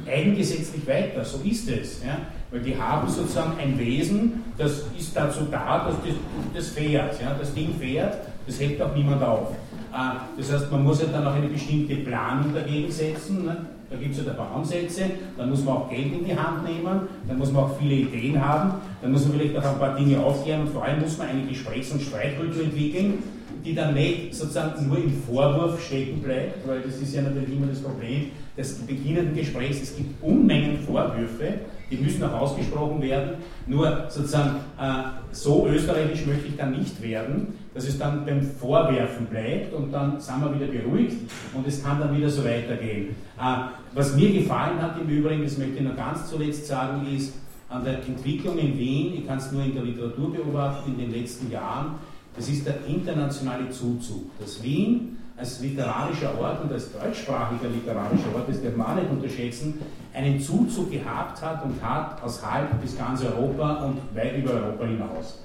eigengesetzlich 0.07 0.87
weiter. 0.87 1.25
So 1.25 1.39
ist 1.43 1.67
es. 1.69 2.03
Ja? 2.03 2.17
Weil 2.51 2.61
die 2.61 2.77
haben 2.77 3.09
sozusagen 3.09 3.59
ein 3.59 3.77
Wesen, 3.77 4.43
das 4.57 4.85
ist 4.97 5.15
dazu 5.15 5.41
da, 5.51 5.85
dass 5.85 5.95
das, 5.95 6.15
das 6.53 6.67
fährt. 6.69 7.21
Ja? 7.21 7.35
Das 7.37 7.53
Ding 7.53 7.75
fährt, 7.77 8.17
das 8.45 8.59
hält 8.59 8.81
auch 8.81 8.95
niemand 8.95 9.21
auf. 9.21 9.51
Äh, 9.93 10.39
das 10.39 10.51
heißt, 10.51 10.71
man 10.71 10.83
muss 10.83 11.01
ja 11.01 11.07
dann 11.11 11.27
auch 11.27 11.33
eine 11.33 11.47
bestimmte 11.47 11.95
Planung 11.97 12.53
dagegen 12.53 12.91
setzen. 12.91 13.45
Ne? 13.45 13.57
Da 13.89 13.95
gibt 13.95 14.17
es 14.17 14.23
ja 14.23 14.31
ein 14.31 14.37
paar 14.37 14.53
Ansätze, 14.53 15.03
dann 15.37 15.49
muss 15.49 15.63
man 15.63 15.77
auch 15.77 15.89
Geld 15.89 16.11
in 16.13 16.25
die 16.25 16.35
Hand 16.35 16.65
nehmen, 16.65 17.07
dann 17.25 17.37
muss 17.37 17.53
man 17.53 17.63
auch 17.63 17.77
viele 17.79 17.95
Ideen 17.95 18.43
haben, 18.43 18.73
dann 19.01 19.13
muss 19.13 19.25
man 19.25 19.39
vielleicht 19.39 19.57
auch 19.57 19.63
ein 19.63 19.79
paar 19.79 19.95
Dinge 19.95 20.19
aufklären 20.19 20.61
und 20.61 20.69
vor 20.69 20.83
allem 20.83 20.99
muss 20.99 21.17
man 21.17 21.27
eine 21.27 21.43
Gesprächs- 21.43 21.91
und 21.91 22.01
Streitkultur 22.01 22.63
entwickeln, 22.63 23.23
die 23.63 23.73
dann 23.73 23.93
nicht 23.93 24.35
sozusagen 24.35 24.87
nur 24.87 24.97
im 24.97 25.13
Vorwurf 25.23 25.81
stecken 25.81 26.21
bleibt, 26.21 26.67
weil 26.67 26.81
das 26.81 26.97
ist 26.97 27.15
ja 27.15 27.21
natürlich 27.21 27.55
immer 27.55 27.67
das 27.67 27.79
Problem 27.79 28.31
des 28.57 28.73
beginnenden 28.79 29.35
Gesprächs. 29.35 29.81
Es 29.81 29.95
gibt 29.95 30.21
Unmengen 30.21 30.79
Vorwürfe, 30.79 31.59
die 31.89 31.97
müssen 31.97 32.23
auch 32.23 32.41
ausgesprochen 32.41 33.01
werden. 33.01 33.35
Nur 33.65 34.05
sozusagen 34.09 34.57
äh, 34.79 35.03
so 35.31 35.67
österreichisch 35.67 36.25
möchte 36.25 36.47
ich 36.47 36.57
dann 36.57 36.71
nicht 36.71 37.01
werden, 37.01 37.53
dass 37.73 37.87
es 37.87 37.97
dann 37.97 38.25
beim 38.25 38.41
Vorwerfen 38.41 39.27
bleibt 39.27 39.73
und 39.73 39.91
dann 39.91 40.19
sind 40.19 40.41
wir 40.41 40.55
wieder 40.55 40.67
beruhigt 40.67 41.17
und 41.53 41.67
es 41.67 41.83
kann 41.83 41.99
dann 41.99 42.15
wieder 42.15 42.29
so 42.29 42.43
weitergehen. 42.43 43.15
Äh, 43.39 43.55
was 43.93 44.15
mir 44.15 44.31
gefallen 44.31 44.81
hat 44.81 44.99
im 44.99 45.07
Übrigen, 45.07 45.43
das 45.43 45.57
möchte 45.57 45.77
ich 45.77 45.83
noch 45.83 45.95
ganz 45.95 46.29
zuletzt 46.29 46.67
sagen, 46.67 47.07
ist 47.15 47.33
an 47.69 47.83
der 47.83 48.05
Entwicklung 48.05 48.57
in 48.57 48.77
Wien, 48.77 49.13
ich 49.17 49.27
kann 49.27 49.37
es 49.37 49.51
nur 49.51 49.63
in 49.63 49.73
der 49.73 49.83
Literatur 49.83 50.33
beobachten 50.33 50.91
in 50.91 50.97
den 50.97 51.11
letzten 51.11 51.51
Jahren, 51.51 51.95
das 52.35 52.47
ist 52.49 52.65
der 52.65 52.85
internationale 52.87 53.69
Zuzug. 53.69 54.29
Dass 54.39 54.61
Wien 54.63 55.17
als 55.37 55.59
literarischer 55.61 56.37
Ort 56.39 56.63
und 56.63 56.71
als 56.71 56.91
deutschsprachiger 56.91 57.69
literarischer 57.69 58.33
Ort, 58.35 58.49
das 58.49 58.61
darf 58.61 58.75
man 58.75 58.87
auch 58.87 58.95
nicht 58.95 59.11
unterschätzen, 59.11 59.79
einen 60.13 60.39
Zuzug 60.39 60.91
gehabt 60.91 61.41
hat 61.41 61.63
und 61.63 61.81
hat 61.81 62.21
aus 62.23 62.43
halb 62.43 62.81
bis 62.81 62.97
ganz 62.97 63.23
Europa 63.23 63.85
und 63.85 63.99
weit 64.15 64.37
über 64.37 64.53
Europa 64.53 64.85
hinaus. 64.85 65.43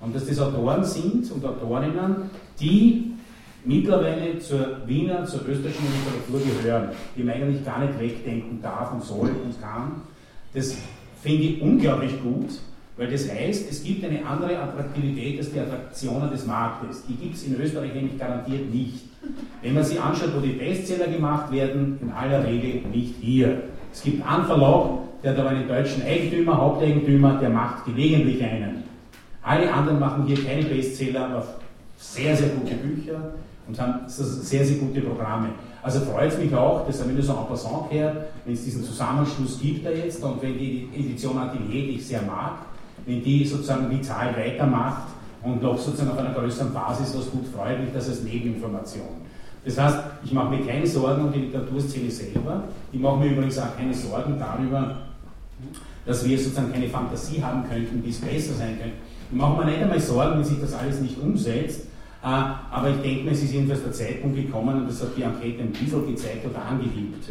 Und 0.00 0.14
dass 0.14 0.26
das 0.26 0.38
Autoren 0.38 0.84
sind 0.84 1.30
und 1.32 1.44
Autorinnen, 1.44 2.30
die 2.60 3.12
mittlerweile 3.64 4.38
zur 4.38 4.86
Wiener, 4.86 5.24
zur 5.24 5.40
österreichischen 5.46 5.86
Literatur 6.30 6.62
gehören, 6.62 6.88
die 7.16 7.22
man 7.22 7.34
eigentlich 7.34 7.64
gar 7.64 7.80
nicht 7.80 7.98
wegdenken 7.98 8.60
darf 8.62 8.92
und 8.92 9.02
soll 9.02 9.30
und 9.30 9.60
kann, 9.60 10.02
das 10.54 10.76
finde 11.20 11.44
ich 11.44 11.62
unglaublich 11.62 12.20
gut, 12.22 12.60
weil 12.96 13.10
das 13.10 13.28
heißt, 13.28 13.70
es 13.70 13.82
gibt 13.82 14.04
eine 14.04 14.24
andere 14.24 14.58
Attraktivität 14.58 15.38
als 15.38 15.52
die 15.52 15.60
Attraktionen 15.60 16.30
des 16.30 16.46
Marktes. 16.46 17.04
Die 17.08 17.14
gibt 17.14 17.34
es 17.34 17.44
in 17.44 17.58
Österreich 17.58 17.94
nämlich 17.94 18.18
garantiert 18.18 18.72
nicht. 18.72 19.11
Wenn 19.62 19.74
man 19.74 19.84
sich 19.84 20.00
anschaut, 20.00 20.30
wo 20.34 20.40
die 20.40 20.52
Bestseller 20.52 21.06
gemacht 21.06 21.52
werden, 21.52 21.98
in 22.02 22.10
aller 22.10 22.44
Regel 22.44 22.82
nicht 22.92 23.14
hier. 23.20 23.62
Es 23.92 24.02
gibt 24.02 24.26
einen 24.26 24.44
Verlag, 24.44 24.86
der 25.22 25.32
hat 25.32 25.38
aber 25.38 25.50
einen 25.50 25.68
deutschen 25.68 26.02
Eigentümer, 26.02 26.56
Haupteigentümer, 26.56 27.38
der 27.38 27.50
macht 27.50 27.84
gelegentlich 27.84 28.42
einen. 28.42 28.82
Alle 29.42 29.72
anderen 29.72 30.00
machen 30.00 30.26
hier 30.26 30.42
keine 30.44 30.64
Bestseller, 30.64 31.26
aber 31.26 31.46
sehr, 31.96 32.36
sehr 32.36 32.48
gute 32.48 32.74
Bücher 32.74 33.34
und 33.68 33.80
haben 33.80 34.00
sehr, 34.06 34.64
sehr 34.64 34.76
gute 34.76 35.00
Programme. 35.00 35.50
Also 35.82 36.00
freut 36.00 36.32
es 36.32 36.38
mich 36.38 36.54
auch, 36.54 36.86
dass 36.86 36.98
so 36.98 37.04
en 37.04 37.48
passant 37.48 37.90
gehört, 37.90 38.16
wenn 38.44 38.54
es 38.54 38.64
diesen 38.64 38.84
Zusammenschluss 38.84 39.60
gibt 39.60 39.86
da 39.86 39.90
jetzt 39.90 40.22
und 40.22 40.42
wenn 40.42 40.58
die 40.58 40.88
Edition 40.94 41.38
Atelier, 41.38 41.86
die 41.86 41.96
ich 41.96 42.06
sehr 42.06 42.22
mag, 42.22 42.58
wenn 43.06 43.22
die 43.22 43.44
sozusagen 43.44 43.90
vital 43.90 44.36
weitermacht 44.36 45.11
und 45.44 45.62
noch 45.62 45.78
sozusagen 45.78 46.10
auf 46.10 46.18
einer 46.18 46.34
größeren 46.34 46.72
Basis 46.72 47.16
was 47.16 47.30
gut 47.30 47.46
freut 47.54 47.80
mich 47.80 47.92
das 47.92 48.08
als 48.08 48.22
Nebeninformation. 48.22 49.22
Das 49.64 49.78
heißt, 49.78 49.98
ich 50.24 50.32
mache 50.32 50.56
mir 50.56 50.66
keine 50.66 50.86
Sorgen 50.86 51.26
um 51.26 51.32
die 51.32 51.40
Literaturszene 51.40 52.10
selber. 52.10 52.64
Ich 52.92 53.00
mache 53.00 53.18
mir 53.18 53.30
übrigens 53.30 53.58
auch 53.58 53.76
keine 53.76 53.94
Sorgen 53.94 54.36
darüber, 54.38 54.96
dass 56.04 56.24
wir 56.24 56.36
sozusagen 56.38 56.72
keine 56.72 56.88
Fantasie 56.88 57.42
haben 57.42 57.68
könnten, 57.68 58.02
wie 58.04 58.10
es 58.10 58.20
besser 58.20 58.54
sein 58.54 58.78
könnte. 58.80 58.96
Ich 59.30 59.36
mache 59.36 59.58
mir 59.58 59.70
nicht 59.70 59.82
einmal 59.82 60.00
Sorgen, 60.00 60.38
wenn 60.38 60.44
sich 60.44 60.60
das 60.60 60.74
alles 60.74 61.00
nicht 61.00 61.18
umsetzt. 61.20 61.82
Äh, 62.22 62.26
aber 62.26 62.90
ich 62.90 63.02
denke 63.02 63.24
mir, 63.24 63.30
es 63.32 63.42
ist 63.42 63.52
jedenfalls 63.52 63.82
der 63.82 63.92
Zeitpunkt 63.92 64.36
gekommen, 64.36 64.82
und 64.82 64.88
das 64.88 65.00
hat 65.02 65.16
die 65.16 65.22
Enquete 65.22 65.62
ein 65.62 65.72
bisschen 65.72 66.06
gezeigt 66.06 66.46
oder 66.46 66.64
angegibt. 66.64 67.24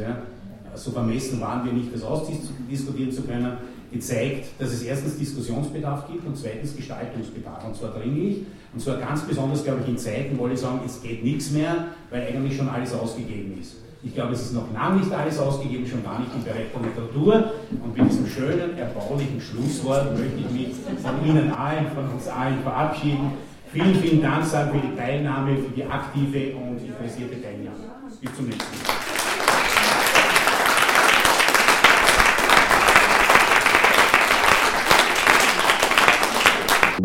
So 0.76 0.92
vermessen 0.92 1.40
waren 1.42 1.66
wir 1.66 1.74
nicht, 1.74 1.94
das 1.94 2.04
ausdiskutieren 2.04 3.12
zu 3.12 3.24
können 3.24 3.58
gezeigt, 3.92 4.46
dass 4.58 4.72
es 4.72 4.84
erstens 4.84 5.18
Diskussionsbedarf 5.18 6.08
gibt 6.08 6.26
und 6.26 6.38
zweitens 6.38 6.76
Gestaltungsbedarf, 6.76 7.66
und 7.66 7.76
zwar 7.76 7.92
dringlich. 7.92 8.44
Und 8.74 8.80
zwar 8.80 8.98
ganz 8.98 9.22
besonders, 9.24 9.64
glaube 9.64 9.82
ich, 9.84 9.90
in 9.90 9.98
Zeiten, 9.98 10.38
wo 10.38 10.46
alle 10.46 10.56
sagen, 10.56 10.80
es 10.86 11.02
geht 11.02 11.24
nichts 11.24 11.52
mehr, 11.52 11.88
weil 12.10 12.26
eigentlich 12.26 12.56
schon 12.56 12.70
alles 12.70 12.94
ausgegeben 12.94 13.58
ist. 13.60 13.76
Ich 14.04 14.16
glaube, 14.16 14.34
es 14.34 14.42
ist 14.42 14.54
noch 14.54 14.72
lange 14.74 15.02
nicht 15.02 15.12
alles 15.12 15.38
ausgegeben, 15.38 15.86
schon 15.86 16.04
gar 16.04 16.20
nicht 16.20 16.32
im 16.34 16.44
Bereich 16.44 16.66
der 16.74 16.82
Literatur. 16.82 17.54
Und 17.84 17.96
mit 17.96 18.10
diesem 18.10 18.26
schönen, 18.26 18.78
erbaulichen 18.78 19.40
Schlusswort 19.40 20.18
möchte 20.18 20.40
ich 20.40 20.50
mich 20.50 20.76
von 21.04 21.28
Ihnen 21.28 21.52
allen, 21.52 21.86
von 21.94 22.10
uns 22.10 22.28
allen 22.28 22.60
verabschieden. 22.64 23.34
Vielen, 23.72 23.96
vielen 23.96 24.22
Dank 24.22 24.46
für 24.46 24.82
die 24.84 24.96
Teilnahme, 24.98 25.56
für 25.58 25.70
die 25.70 25.84
aktive 25.84 26.56
und 26.56 26.80
interessierte 26.80 27.42
Teilnahme. 27.42 27.78
Bis 28.20 28.36
zum 28.36 28.46
nächsten 28.46 28.76
Mal. 28.86 29.11